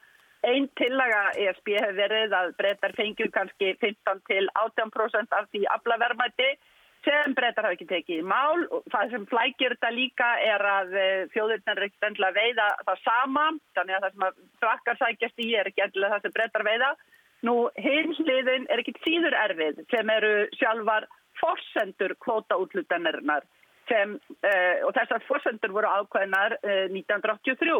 Einn 0.47 0.69
tillaga 0.79 1.33
ESB 1.35 1.75
hefur 1.75 1.99
verið 1.99 2.35
að 2.35 2.55
brettar 2.59 2.95
fengjum 2.95 3.31
kannski 3.35 3.75
15 3.83 4.23
til 4.31 4.47
18% 4.63 5.35
af 5.35 5.51
því 5.51 5.67
aflavermæti 5.75 6.55
sem 7.03 7.33
breytar 7.37 7.67
hafa 7.67 7.77
ekki 7.77 7.89
tekið 7.89 8.21
í 8.21 8.27
mál. 8.27 8.67
Það 8.93 9.15
sem 9.15 9.25
flækir 9.31 9.75
þetta 9.75 9.91
líka 9.95 10.29
er 10.43 10.63
að 10.67 10.93
þjóðurnar 11.33 11.79
er 11.81 11.87
ekkert 11.87 12.07
endilega 12.09 12.37
veiða 12.39 12.67
það 12.87 13.01
sama, 13.07 13.47
þannig 13.77 13.97
að 13.97 14.05
það 14.05 14.13
sem 14.13 14.27
að 14.27 14.37
frakkar 14.63 15.01
sækjast 15.01 15.43
í 15.43 15.49
er 15.59 15.71
ekki 15.71 15.85
endilega 15.87 16.15
það 16.15 16.27
sem 16.27 16.37
breytar 16.37 16.67
veiða. 16.69 16.93
Nú, 17.43 17.55
hinsliðin 17.75 18.69
er 18.71 18.79
ekkit 18.79 19.01
síður 19.03 19.35
erfið 19.35 19.83
sem 19.91 20.11
eru 20.13 20.31
sjálfar 20.55 21.09
forsendur 21.41 22.15
kvótaútlutanirnar 22.23 23.43
sem, 23.89 24.15
uh, 24.15 24.77
og 24.87 24.93
þessar 24.95 25.23
forsendur 25.27 25.73
voru 25.75 25.91
ákveðnar 25.91 26.57
uh, 26.61 26.85
1983. 26.93 27.75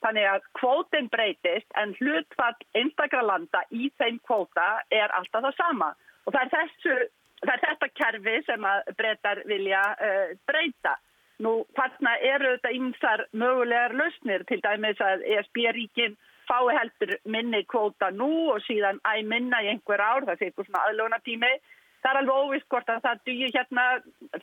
Þannig 0.00 0.26
að 0.30 0.44
kvótin 0.56 1.10
breytist 1.12 1.74
en 1.76 1.90
hlutfall 1.98 2.56
einstakra 2.78 3.20
landa 3.26 3.60
í 3.74 3.90
þeim 4.00 4.20
kvóta 4.24 4.68
er 4.94 5.12
alltaf 5.18 5.44
það 5.48 5.58
sama. 5.58 5.90
Og 6.24 6.32
það 6.36 6.44
er 6.46 6.52
þessu 6.54 6.94
Það 7.40 7.54
er 7.54 7.62
þetta 7.64 7.88
kerfi 7.96 8.34
sem 8.46 8.66
að 8.68 8.90
breytar 8.98 9.42
vilja 9.48 9.84
uh, 9.96 10.34
breyta. 10.48 10.96
Nú, 11.40 11.62
þarna 11.76 12.18
eru 12.34 12.50
þetta 12.52 12.72
ymsar 12.76 13.22
mögulegar 13.32 13.94
lausnir, 13.96 14.44
til 14.44 14.60
dæmis 14.60 15.00
að 15.00 15.24
ESB-ríkin 15.24 16.18
fái 16.50 16.74
heldur 16.76 17.14
minni 17.24 17.62
kvóta 17.70 18.10
nú 18.12 18.30
og 18.54 18.60
síðan 18.66 18.98
æg 19.08 19.28
minna 19.28 19.62
í 19.64 19.70
einhver 19.72 20.02
ár, 20.02 20.26
það 20.26 20.44
eitthvað 20.46 20.66
svona 20.68 20.82
aðlóna 20.88 21.20
tími. 21.24 21.52
Það 22.00 22.10
er 22.10 22.18
alveg 22.20 22.42
óvist 22.42 22.68
hvort 22.72 22.90
að 22.90 23.02
það 23.04 23.22
dýr 23.28 23.54
hérna, 23.54 23.84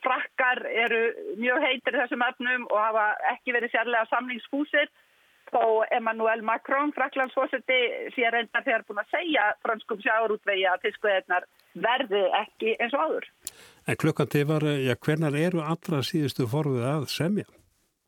frakkar 0.06 0.62
eru 0.86 1.02
mjög 1.42 1.64
heitir 1.66 1.98
þessum 2.00 2.26
öfnum 2.26 2.66
og 2.70 2.82
hafa 2.82 3.06
ekki 3.34 3.56
verið 3.56 3.74
sérlega 3.74 4.10
samlingsfúsir. 4.12 4.90
Þó 5.48 5.86
Emmanuel 5.96 6.42
Macron, 6.44 6.92
fraklandsfósetti, 6.92 7.78
sé 8.14 8.30
reyndar 8.30 8.66
þegar 8.66 8.84
búin 8.88 9.00
að 9.00 9.14
segja 9.14 9.46
franskum 9.64 10.02
sjáurútvegi 10.04 10.66
að 10.68 10.84
fiskveðirnar 10.86 11.48
verði 11.84 12.24
ekki 12.42 12.76
eins 12.78 12.96
og 12.98 13.06
áður. 13.06 13.30
En 13.88 14.00
klukkan 14.02 14.32
til 14.32 14.44
var, 14.50 14.66
já, 14.66 14.96
hvernar 14.96 15.38
eru 15.38 15.64
allra 15.64 16.02
síðustu 16.04 16.48
forfið 16.52 16.84
að 16.92 17.08
semja? 17.14 17.48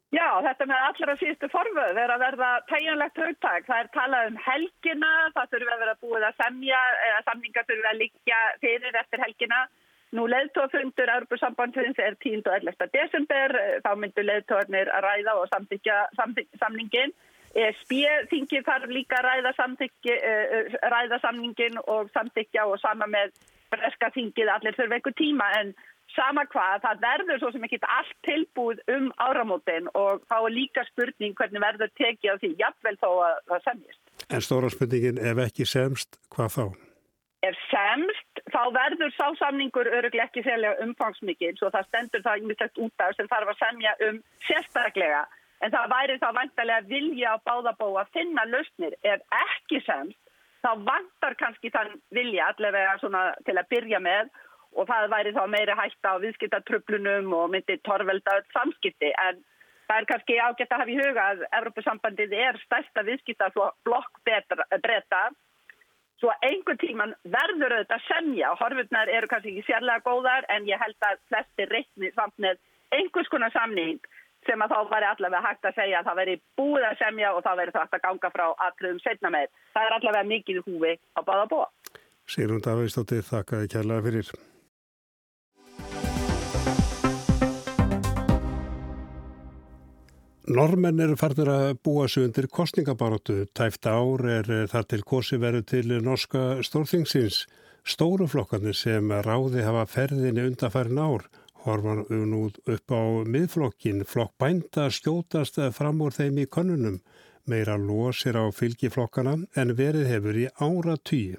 Já, 0.09 0.25
þetta 0.41 0.65
með 0.65 0.85
allra 0.87 1.13
síðustu 1.19 1.47
forfið 1.53 1.99
er 2.01 2.11
að 2.11 2.23
verða 2.23 2.47
tegjanlegt 2.71 3.19
hugtak. 3.21 3.67
Það 3.67 3.83
er 3.83 3.89
talað 3.93 4.29
um 4.31 4.39
helgina, 4.41 5.11
það 5.35 5.51
þurfi 5.51 5.75
að 5.75 5.83
vera 5.83 5.99
búið 6.01 6.25
að 6.25 6.39
semja, 6.39 6.79
eða 7.09 7.19
samningar 7.27 7.67
þurfi 7.69 7.89
að 7.91 8.01
liggja 8.01 8.39
fyrir 8.63 8.97
eftir 9.03 9.23
helgina. 9.25 9.59
Nú 10.17 10.25
leðtófundur 10.25 11.11
Európusambandsins 11.13 12.01
er 12.01 12.17
10. 12.17 12.41
og 12.49 12.55
11. 12.57 12.89
desember, 12.95 13.53
þá 13.85 13.91
myndur 14.01 14.25
leðtóðarnir 14.25 14.89
að 14.95 15.05
ræða 15.05 15.35
og 15.37 15.51
samþykja 15.53 15.99
samningin. 16.63 17.13
SB-þingið 17.53 18.65
þarf 18.65 18.89
líka 18.93 19.21
að 19.21 19.27
ræða, 19.29 19.53
uh, 19.69 20.73
ræða 20.93 21.21
samningin 21.21 21.77
og 21.85 22.09
samþykja 22.17 22.65
og 22.65 22.81
sama 22.81 23.05
með 23.09 23.37
breska 23.73 24.11
þingið 24.15 24.51
allir 24.55 24.77
þurfa 24.77 24.99
einhver 24.99 25.15
tíma 25.19 25.47
en 25.59 25.73
sama 26.15 26.45
hvað 26.49 26.83
það 26.85 27.01
verður 27.05 27.39
svo 27.41 27.51
sem 27.53 27.65
ekki 27.67 27.79
allt 27.85 28.13
tilbúið 28.25 28.83
um 28.95 29.07
áramótin 29.21 29.89
og 29.93 30.23
þá 30.29 30.37
er 30.39 30.53
líka 30.55 30.85
spurning 30.89 31.35
hvernig 31.37 31.63
verður 31.63 31.91
tekið 32.01 32.33
á 32.33 32.35
því 32.41 32.51
jafnvel 32.61 32.95
þó 32.97 33.09
að 33.27 33.41
það 33.51 33.65
semjist. 33.69 34.03
En 34.29 34.45
stóra 34.45 34.69
spurningin 34.73 35.21
ef 35.31 35.41
ekki 35.45 35.67
semst, 35.69 36.19
hvað 36.33 36.55
þá? 36.55 36.63
Ef 37.47 37.59
semst, 37.69 38.41
þá 38.51 38.61
verður 38.75 39.13
sásamningur 39.15 39.87
öruglega 39.87 40.25
ekki 40.27 40.43
sérlega 40.43 40.81
umfangsmikið 40.83 41.59
svo 41.59 41.69
það 41.75 41.87
stendur 41.87 42.25
það 42.25 42.41
ímyndilegt 42.41 42.81
út 42.83 43.05
af 43.05 43.13
sem 43.15 43.29
þarf 43.31 43.53
að 43.53 43.61
semja 43.61 43.93
um 44.09 44.17
sérstaklega 44.47 45.21
en 45.63 45.73
það 45.75 45.93
væri 45.93 46.17
þá 46.19 46.29
vantarlega 46.35 46.87
vilja 46.89 47.35
á 47.35 47.37
báðabó 47.47 47.93
að 48.01 48.11
finna 48.15 48.45
lausnir 48.49 48.95
ef 49.07 49.23
ekki 49.43 49.79
semst, 49.85 50.19
þá 50.63 50.71
vantar 50.87 51.35
kannski 51.39 51.71
þann 51.73 51.97
vilja 52.15 52.51
allavega 52.51 52.97
til 53.45 53.57
að 53.57 53.69
byrja 53.73 53.99
með 54.03 54.31
og 54.77 54.87
það 54.89 55.11
væri 55.13 55.35
þá 55.35 55.43
meiri 55.49 55.75
hætta 55.79 56.13
á 56.13 56.21
viðskiptatröflunum 56.23 57.33
og 57.33 57.51
myndi 57.53 57.79
torvelda 57.87 58.39
samskipti. 58.53 59.11
En 59.27 59.41
það 59.89 60.01
er 60.01 60.09
kannski 60.11 60.39
ágætt 60.39 60.73
að 60.73 60.81
hafa 60.83 60.93
í 60.93 60.97
huga 60.99 61.27
að 61.33 61.45
Evropasambandið 61.59 62.35
er 62.37 62.59
stærsta 62.65 63.05
viðskiptablokk 63.07 64.21
breyta 64.25 65.23
svo 66.19 66.31
einhver 66.43 66.77
tíman 66.79 67.15
verður 67.31 67.77
auðvitað 67.77 68.07
semja 68.07 68.51
og 68.51 68.59
horfurnar 68.59 69.11
eru 69.11 69.29
kannski 69.31 69.53
ekki 69.55 69.71
sérlega 69.71 70.03
góðar 70.03 70.47
en 70.51 70.67
ég 70.67 70.81
held 70.81 71.07
að 71.07 71.21
flestir 71.31 71.71
reikni 71.71 72.11
samt 72.15 72.35
með 72.43 72.59
einhvers 72.95 73.31
konar 73.31 73.53
samning 73.55 73.99
sem 74.47 74.61
að 74.63 74.73
þá 74.73 74.91
væri 74.93 75.09
allavega 75.09 75.45
hægt 75.45 75.65
að 75.69 75.79
segja 75.79 76.01
að 76.01 76.09
það 76.09 76.19
veri 76.21 76.35
búið 76.59 76.85
að 76.89 76.99
semja 77.01 77.31
og 77.35 77.41
það 77.47 77.59
veri 77.61 77.75
það 77.75 77.97
að 77.97 78.05
ganga 78.05 78.31
frá 78.35 78.45
allum 78.67 79.01
setna 79.03 79.33
með. 79.35 79.49
Það 79.73 79.87
er 79.87 79.97
allavega 79.97 80.29
mikið 80.33 80.61
húfi 80.67 80.93
á 81.17 81.19
báða 81.27 81.49
búa. 81.51 81.67
Sigrun 82.29 82.63
Davíðstóttir, 82.65 83.25
þakkaði 83.25 83.73
kærlega 83.73 84.05
fyrir. 84.05 84.31
Normenn 90.49 91.01
eru 91.03 91.13
farnir 91.13 91.49
að 91.53 91.75
búa 91.85 92.07
sig 92.09 92.25
undir 92.25 92.47
kostningabaróttu. 92.49 93.43
Tæft 93.53 93.85
ár 93.85 94.23
er 94.25 94.47
það 94.71 94.87
til 94.93 95.03
kosi 95.05 95.37
veru 95.37 95.61
til 95.61 95.99
norska 96.01 96.63
stórþingsins. 96.65 97.43
Stóruflokkarnir 97.85 98.73
sem 98.77 99.13
ráði 99.25 99.61
hafa 99.65 99.85
ferðinni 99.89 100.47
undanfærin 100.49 101.01
ár 101.01 101.27
horfan 101.65 102.05
nú 102.09 102.45
upp 102.49 102.95
á 102.95 103.01
miðflokkin. 103.25 104.05
Flokk 104.05 104.37
bænda 104.39 104.89
skjótast 104.93 105.59
fram 105.75 106.01
úr 106.01 106.15
þeim 106.15 106.39
í 106.43 106.47
konunum. 106.47 107.01
Meira 107.49 107.77
losir 107.77 108.37
á 108.37 108.45
fylgiflokkana 108.53 109.35
en 109.57 109.75
verið 109.75 110.09
hefur 110.13 110.37
í 110.37 110.47
ára 110.59 110.97
tíu. 110.97 111.37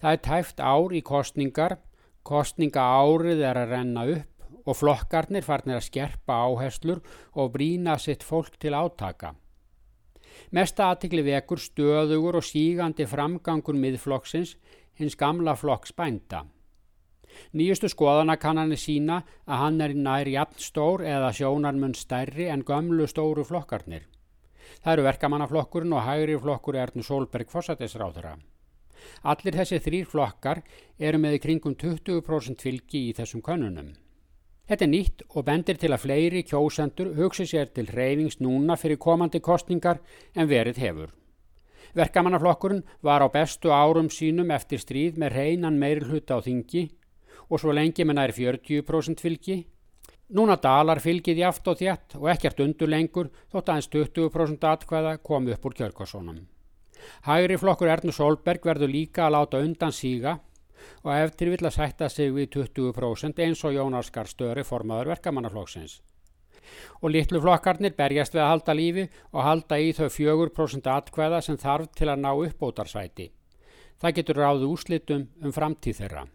Það 0.00 0.12
er 0.12 0.20
tæft 0.24 0.60
ár 0.60 0.92
í 0.96 1.02
kostningar 1.04 1.80
Kostninga 2.22 2.82
árið 3.00 3.40
er 3.48 3.58
að 3.62 3.70
renna 3.74 4.02
upp 4.12 4.68
og 4.68 4.76
flokkarnir 4.76 5.44
farnir 5.44 5.78
að 5.78 5.86
skerpa 5.86 6.36
áherslur 6.44 7.00
og 7.32 7.52
brína 7.54 7.96
sitt 7.98 8.22
fólk 8.26 8.58
til 8.60 8.76
átaka. 8.76 9.32
Mesta 10.52 10.90
aðtikli 10.90 11.24
vekur 11.24 11.60
stöðugur 11.60 12.38
og 12.40 12.44
sígandi 12.44 13.06
framgangur 13.08 13.78
miðflokksins 13.80 14.56
hins 15.00 15.16
gamla 15.16 15.56
flokks 15.56 15.96
bænda. 15.96 16.44
Nýjustu 17.56 17.90
skoðanakannanir 17.90 18.78
sína 18.78 19.22
að 19.46 19.60
hann 19.64 19.80
er 19.84 19.94
nær 19.94 20.28
jafn 20.30 20.62
stór 20.62 21.04
eða 21.06 21.32
sjónarmun 21.34 21.96
stærri 21.98 22.46
en 22.52 22.64
gömlu 22.66 23.08
stóru 23.10 23.44
flokkarnir. 23.46 24.06
Það 24.84 24.92
eru 24.92 25.06
verkamannaflokkurinn 25.08 25.96
og 25.96 26.06
hægri 26.06 26.38
flokkur 26.40 26.78
Ernu 26.78 27.02
Solberg 27.02 27.50
fósættisráðura. 27.50 28.36
Allir 29.32 29.56
þessi 29.56 29.80
þrýr 29.82 30.06
flokkar 30.08 30.62
eru 30.98 31.18
með 31.18 31.40
kringum 31.44 31.74
20% 31.80 32.62
fylgi 32.62 33.08
í 33.08 33.16
þessum 33.16 33.42
könnunum. 33.44 33.94
Þetta 34.70 34.86
er 34.86 34.90
nýtt 34.92 35.22
og 35.34 35.46
bendir 35.48 35.80
til 35.82 35.90
að 35.90 36.04
fleiri 36.04 36.44
kjósendur 36.46 37.16
hugsi 37.16 37.48
sér 37.50 37.72
til 37.74 37.88
reyfings 37.90 38.38
núna 38.38 38.76
fyrir 38.78 39.00
komandi 39.02 39.40
kostningar 39.42 39.98
en 40.36 40.46
verið 40.46 40.78
hefur. 40.84 41.10
Verkamannaflokkurinn 41.98 42.84
var 43.02 43.24
á 43.26 43.28
bestu 43.34 43.72
árum 43.74 44.12
sínum 44.14 44.52
eftir 44.54 44.78
stríð 44.78 45.18
með 45.18 45.34
reynan 45.34 45.80
meiri 45.80 46.06
hluta 46.06 46.38
á 46.38 46.44
þingi 46.44 46.84
og 47.50 47.60
svo 47.60 47.74
lengi 47.74 48.06
með 48.06 48.18
nær 48.20 48.32
40% 48.36 49.20
fylgi. 49.20 49.58
Núna 50.30 50.54
dalar 50.62 51.00
fylgið 51.02 51.42
jáft 51.42 51.66
og 51.66 51.80
þjætt 51.80 52.14
og 52.20 52.28
ekkert 52.30 52.62
undur 52.62 52.90
lengur 52.90 53.30
þótt 53.50 53.72
aðeins 53.72 53.90
20% 53.90 54.66
atkvæða 54.72 55.16
komi 55.26 55.56
upp 55.56 55.66
úr 55.66 55.74
kjörgásónum. 55.80 56.44
Hægri 57.26 57.56
flokkur 57.58 57.90
Ernu 57.90 58.14
Solberg 58.14 58.64
verður 58.64 58.92
líka 58.92 59.26
að 59.26 59.34
láta 59.34 59.64
undan 59.64 59.94
síga 59.96 60.36
og 61.02 61.10
eftir 61.16 61.50
vill 61.50 61.66
að 61.66 61.76
sætta 61.76 62.08
sig 62.08 62.30
við 62.34 62.52
20% 62.60 63.42
eins 63.42 63.64
og 63.64 63.74
Jónaskar 63.74 64.30
Störi 64.30 64.64
formaður 64.64 65.14
verkamannaflokksins. 65.16 66.00
Og 67.02 67.10
litlu 67.10 67.40
flokkarnir 67.42 67.96
berjast 67.98 68.36
við 68.36 68.44
að 68.44 68.50
halda 68.52 68.76
lífi 68.76 69.06
og 69.32 69.44
halda 69.44 69.78
í 69.80 69.92
þau 69.96 70.08
4% 70.14 70.90
atkvæða 70.94 71.40
sem 71.42 71.58
þarf 71.58 71.90
til 71.96 72.10
að 72.12 72.22
ná 72.22 72.30
uppbótarsvæti. 72.34 73.32
Það 74.00 74.14
getur 74.20 74.44
ráðu 74.44 74.70
úslitum 74.70 75.26
um 75.42 75.52
framtíð 75.52 76.04
þeirra. 76.04 76.28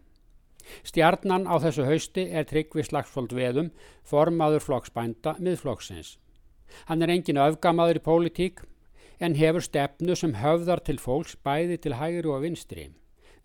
Stjarnan 0.86 1.46
á 1.46 1.54
þessu 1.62 1.86
hausti 1.88 2.26
er 2.30 2.46
Tryggvi 2.48 2.84
Slagsfold 2.86 3.34
Veðum, 3.36 3.72
formaður 4.04 4.64
flokksbænda 4.66 5.36
miðflokksins. 5.40 6.16
Hann 6.86 7.02
er 7.02 7.12
engin 7.14 7.40
öfgamaður 7.40 8.00
í 8.00 8.04
pólitík 8.06 8.62
en 9.20 9.36
hefur 9.38 9.64
stefnu 9.64 10.16
sem 10.18 10.36
höfðar 10.42 10.82
til 10.84 10.98
fólks 11.00 11.36
bæði 11.46 11.78
til 11.82 11.96
hægri 12.00 12.32
og 12.32 12.42
vinstri. 12.44 12.90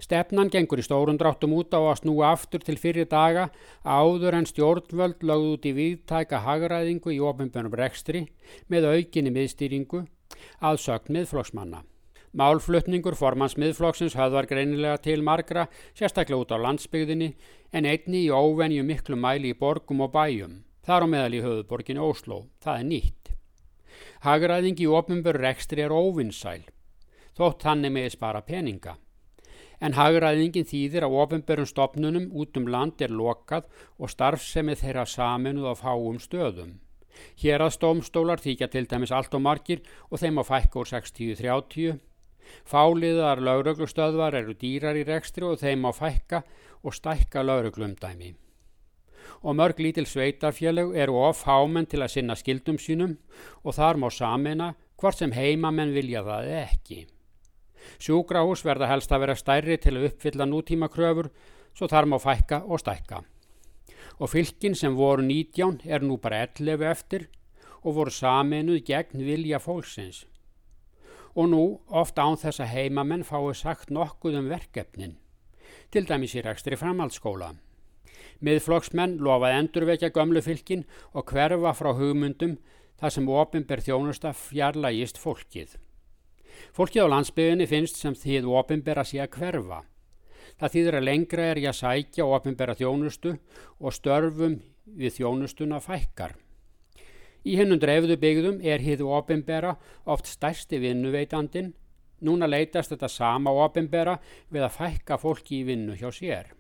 Stefnan 0.02 0.50
gengur 0.50 0.82
í 0.82 0.86
stórundráttum 0.86 1.54
út 1.54 1.76
á 1.78 1.82
að 1.82 2.00
snúa 2.00 2.32
aftur 2.34 2.64
til 2.66 2.78
fyrir 2.82 3.06
daga 3.06 3.52
áður 3.86 4.40
en 4.40 4.50
stjórnvöld 4.50 5.22
lögð 5.22 5.52
út 5.52 5.68
í 5.70 5.76
viðtæka 5.78 6.42
hagræðingu 6.42 7.14
í 7.14 7.22
ofinbjörnum 7.22 7.78
rekstri 7.78 8.26
með 8.66 8.90
aukinni 8.96 9.36
miðstýringu 9.36 10.08
að 10.58 10.82
sögn 10.88 11.20
miðflokksmanna. 11.20 11.86
Málflutningur 12.38 13.18
formans 13.20 13.58
miðflokksins 13.60 14.16
höfðar 14.16 14.48
greinilega 14.48 15.02
til 15.04 15.20
margra, 15.26 15.66
sérstaklega 15.98 16.40
út 16.40 16.54
á 16.56 16.58
landsbygðinni 16.64 17.34
en 17.76 17.88
einni 17.90 18.26
í 18.26 18.32
óvenju 18.32 18.86
miklu 18.88 19.20
mæli 19.20 19.52
í 19.52 19.58
borgum 19.58 20.06
og 20.06 20.14
bæjum. 20.16 20.62
Þar 20.88 21.06
á 21.06 21.08
meðal 21.12 21.36
í 21.36 21.44
höfuborginu 21.44 22.08
Ósló. 22.08 22.46
Það 22.64 22.80
er 22.80 22.90
nýtt. 22.90 23.32
Hagræðing 24.24 24.80
í 24.80 24.88
ofinbjörnum 24.88 25.44
rekstri 25.44 25.84
er 25.84 25.94
óvinnsæl, 25.94 26.64
þótt 27.38 27.68
hann 27.68 27.86
er 27.86 27.94
með 27.94 28.14
spara 28.16 28.42
peninga 28.46 28.96
en 29.82 29.98
hagræðingin 29.98 30.68
þýðir 30.70 31.08
að 31.08 31.18
ofinberum 31.24 31.68
stopnunum 31.70 32.30
út 32.38 32.58
um 32.60 32.70
land 32.70 33.02
er 33.02 33.14
lokað 33.14 33.68
og 33.98 34.14
starfsemið 34.14 34.84
þeirra 34.84 35.06
saminuð 35.10 35.72
á 35.74 35.76
fáum 35.80 36.22
stöðum. 36.22 36.78
Hér 37.42 37.66
að 37.66 37.76
stómstólar 37.76 38.42
þykja 38.42 38.70
til 38.72 38.86
dæmis 38.90 39.12
allt 39.12 39.34
og 39.36 39.44
margir 39.44 39.82
og 40.10 40.22
þeim 40.22 40.40
á 40.40 40.44
fækka 40.48 40.82
úr 40.82 40.92
60-30. 40.94 41.98
Fáliðar 42.68 43.42
lauruglustöðvar 43.44 44.38
eru 44.42 44.56
dýrar 44.58 44.98
í 45.00 45.06
rekstri 45.08 45.46
og 45.48 45.60
þeim 45.62 45.88
á 45.88 45.92
fækka 45.92 46.44
og 46.84 46.96
stækka 46.96 47.44
lauruglumdæmi. 47.46 48.34
Og 49.42 49.56
mörg 49.58 49.80
lítil 49.82 50.06
sveitarfélög 50.06 50.96
eru 50.98 51.18
of 51.28 51.44
hámenn 51.46 51.90
til 51.90 52.02
að 52.02 52.14
sinna 52.16 52.36
skildum 52.38 52.78
sínum 52.78 53.18
og 53.64 53.76
þar 53.78 53.98
má 53.98 54.10
samina 54.14 54.74
hvort 55.02 55.18
sem 55.18 55.34
heimamenn 55.34 55.94
vilja 55.94 56.22
það 56.26 56.54
ekki. 56.62 57.00
Sjúkrahús 57.98 58.64
verða 58.66 58.90
helst 58.92 59.12
að 59.12 59.26
vera 59.26 59.38
stærri 59.38 59.78
til 59.82 59.96
að 59.98 60.08
uppfylla 60.12 60.46
nútíma 60.46 60.90
kröfur 60.94 61.32
svo 61.74 61.90
þar 61.90 62.10
má 62.10 62.18
fækka 62.22 62.64
og 62.68 62.82
stækka. 62.82 63.24
Og 64.22 64.30
fylkin 64.30 64.76
sem 64.78 64.96
voru 64.96 65.26
19 65.26 65.82
er 65.86 66.06
nú 66.06 66.18
bara 66.22 66.44
11 66.46 66.86
eftir 66.92 67.30
og 67.82 67.96
voru 67.98 68.14
saminuð 68.14 68.84
gegn 68.86 69.26
vilja 69.26 69.60
fólksins. 69.62 70.26
Og 71.36 71.48
nú 71.52 71.64
ofta 71.88 72.26
án 72.28 72.40
þess 72.40 72.60
að 72.60 72.74
heimamenn 72.76 73.24
fái 73.24 73.54
sagt 73.56 73.92
nokkuð 73.94 74.40
um 74.42 74.50
verkefnin, 74.52 75.18
til 75.92 76.04
dæmis 76.08 76.36
í 76.36 76.44
rekstri 76.44 76.80
framhaldsskóla. 76.80 77.54
Miðflokksmenn 78.42 79.20
lofaði 79.22 79.62
endurvekja 79.62 80.10
gömlu 80.16 80.42
fylkin 80.42 80.84
og 81.14 81.30
hverfa 81.30 81.72
frá 81.78 81.92
hugmyndum 81.96 82.58
þar 83.00 83.16
sem 83.16 83.30
ofinber 83.30 83.82
þjónusta 83.86 84.34
fjarlægist 84.38 85.22
fólkið. 85.22 85.78
Fólkið 86.76 87.08
á 87.08 87.12
landsbygðinni 87.14 87.68
finnst 87.70 88.02
sem 88.02 88.18
þið 88.18 88.50
ofinbera 88.52 89.06
sé 89.08 89.22
að 89.24 89.38
hverfa. 89.38 89.82
Það 90.60 90.74
þýðir 90.76 90.98
að 90.98 91.08
lengra 91.08 91.48
er 91.52 91.62
ég 91.62 91.72
að 91.72 91.80
sækja 91.80 92.28
ofinbera 92.28 92.76
þjónustu 92.78 93.36
og 93.80 93.96
störfum 93.96 94.60
við 94.86 95.20
þjónustuna 95.20 95.80
fækkar. 95.82 96.36
Í 97.46 97.58
hennum 97.58 97.80
dreifðu 97.82 98.18
byggðum 98.22 98.60
er 98.62 98.84
hið 98.86 99.02
ofinbera 99.06 99.76
oft 100.06 100.30
stærsti 100.30 100.82
vinnuveitandin. 100.84 101.74
Núna 102.22 102.50
leytast 102.50 102.94
þetta 102.94 103.10
sama 103.10 103.54
ofinbera 103.64 104.20
við 104.50 104.68
að 104.68 104.78
fækka 104.78 105.18
fólki 105.18 105.62
í 105.62 105.66
vinnu 105.72 105.98
hjá 105.98 106.12
sér. 106.14 106.54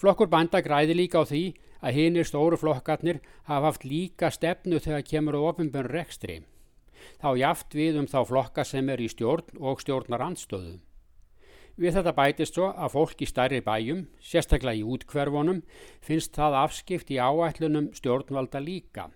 Flokkur 0.00 0.30
bænda 0.32 0.62
græði 0.64 0.96
líka 0.96 1.20
á 1.20 1.28
því 1.28 1.44
að 1.84 1.98
hinnir 1.98 2.24
stóru 2.24 2.56
flokkarnir 2.56 3.20
hafa 3.44 3.68
haft 3.68 3.84
líka 3.84 4.30
stefnu 4.32 4.80
þegar 4.80 5.04
kemur 5.04 5.36
á 5.36 5.40
ofinbjörn 5.52 5.92
rekstri 5.92 6.40
þá 7.20 7.30
jaft 7.40 7.76
við 7.76 8.00
um 8.00 8.08
þá 8.10 8.18
flokka 8.28 8.64
sem 8.66 8.88
er 8.92 9.02
í 9.02 9.08
stjórn 9.10 9.60
og 9.60 9.82
stjórnar 9.82 10.24
andstöðu. 10.24 10.78
Við 11.74 11.96
þetta 11.96 12.14
bætist 12.14 12.54
svo 12.54 12.68
að 12.70 12.92
fólk 12.94 13.22
í 13.24 13.26
stærri 13.26 13.60
bæjum, 13.64 14.04
sérstaklega 14.22 14.78
í 14.78 14.84
útkverfunum, 14.94 15.64
finnst 16.04 16.36
það 16.36 16.58
afskipt 16.60 17.10
í 17.10 17.18
áætlunum 17.18 17.90
stjórnvalda 17.98 18.62
líka. 18.62 19.08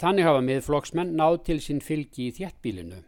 Þannig 0.00 0.26
hafa 0.26 0.44
miðflokksmenn 0.44 1.14
náð 1.18 1.40
til 1.48 1.60
sín 1.62 1.82
fylgi 1.84 2.28
í 2.28 2.34
þjettbílinu. 2.38 3.02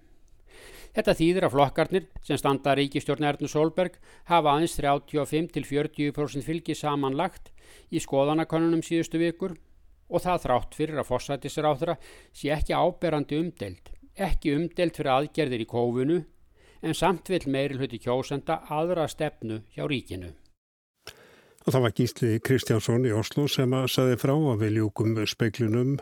Þetta 0.97 1.13
þýðir 1.19 1.45
að 1.45 1.53
flokkarnir 1.53 2.05
sem 2.25 2.39
standa 2.41 2.73
ríkistjórn 2.79 3.27
Ernu 3.29 3.51
Solberg 3.53 3.99
hafa 4.31 4.55
aðeins 4.55 4.79
35-40% 4.79 6.47
fylgi 6.47 6.77
samanlagt 6.79 7.51
í 7.93 8.01
skoðanakonunum 8.01 8.85
síðustu 8.87 9.21
vikur 9.21 9.59
og 10.09 10.23
það 10.25 10.47
þrátt 10.47 10.79
fyrir 10.79 11.03
að 11.03 11.09
fórsættisráðra 11.11 11.99
sé 12.33 12.55
ekki 12.55 12.73
áberandi 12.73 13.43
umdelt, 13.43 13.93
ekki 14.15 14.55
umdelt 14.57 14.97
fyrir 14.97 15.13
aðgerðir 15.19 15.67
í 15.67 15.69
kófunu 15.69 16.23
en 16.81 16.97
samt 16.97 17.29
vil 17.29 17.43
meiri 17.51 17.77
hluti 17.77 18.01
kjósenda 18.01 18.63
aðra 18.73 19.05
stefnu 19.11 19.65
hjá 19.75 19.85
ríkinu. 19.91 20.33
Og 21.67 21.75
það 21.75 21.83
var 21.83 21.95
Gísli 21.99 22.37
Kristjánsson 22.41 23.09
í 23.09 23.13
Oslo 23.13 23.49
sem 23.51 23.73
að 23.75 23.89
saði 23.91 24.21
frá 24.23 24.33
að 24.37 24.61
við 24.63 24.79
ljúkum 24.79 25.17
speiklinum 25.27 25.97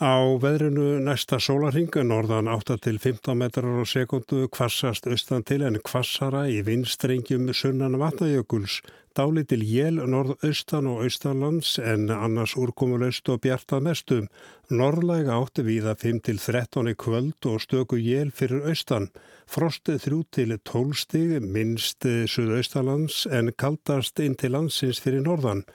Á 0.00 0.16
veðrinu 0.40 0.94
næsta 1.04 1.36
sólarhinga 1.36 2.00
norðan 2.08 2.46
8-15 2.48 3.34
metrar 3.36 3.68
á 3.68 3.84
sekundu 3.84 4.46
kvassast 4.48 5.04
austan 5.04 5.42
til 5.44 5.60
en 5.60 5.74
kvassara 5.76 6.46
í 6.48 6.62
vinstrengjum 6.64 7.50
sunnan 7.52 7.98
vatnajökuls. 8.00 8.78
Dáli 9.12 9.42
til 9.44 9.60
jél 9.60 9.98
norðaustan 10.00 10.88
og 10.88 11.02
austanlands 11.04 11.74
en 11.84 12.08
annars 12.14 12.54
úrkomulaust 12.56 13.28
og 13.28 13.42
bjartað 13.44 13.84
mestum. 13.90 14.30
Norðlæga 14.72 15.36
átti 15.36 15.66
viða 15.68 15.92
5-13 16.00 16.94
kvöld 16.96 17.50
og 17.50 17.60
stöku 17.60 17.98
jél 18.00 18.30
fyrir 18.32 18.70
austan. 18.72 19.10
Frostið 19.44 20.06
3-12 20.06 20.96
stig 20.96 21.44
minnst 21.44 22.08
suðaustalands 22.08 23.26
en 23.28 23.52
kaldast 23.52 24.24
inn 24.24 24.38
til 24.40 24.56
landsins 24.56 25.02
fyrir 25.04 25.28
norðan. 25.28 25.66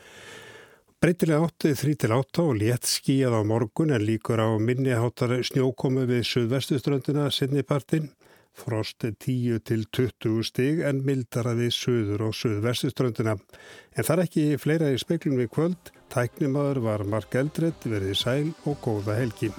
Breytilega 1.06 1.46
átti 1.46 1.70
3-8 1.78 2.42
og 2.42 2.56
létt 2.58 2.88
skíjað 2.90 3.36
á 3.38 3.42
morgun 3.46 3.92
en 3.94 4.02
líkur 4.02 4.42
á 4.42 4.50
minniháttar 4.58 5.36
snjókomu 5.46 6.08
við 6.10 6.24
suðvestuströndina 6.26 7.28
sinnipartin. 7.30 8.10
Frost 8.58 9.06
10-20 9.06 10.42
stig 10.50 10.82
en 10.82 11.06
mildara 11.06 11.54
við 11.62 11.78
suður 11.78 12.26
og 12.32 12.36
suðvestuströndina. 12.42 13.38
En 13.94 14.02
það 14.02 14.16
er 14.18 14.26
ekki 14.26 14.50
fleira 14.66 14.90
í 14.90 14.98
speiklum 14.98 15.38
við 15.46 15.54
kvöld. 15.54 15.96
Tæknimaður 16.10 16.82
var 16.90 17.06
Mark 17.06 17.38
Eldred, 17.38 17.78
verið 17.86 18.24
sæl 18.26 18.56
og 18.66 18.82
góða 18.82 19.22
helgi. 19.22 19.54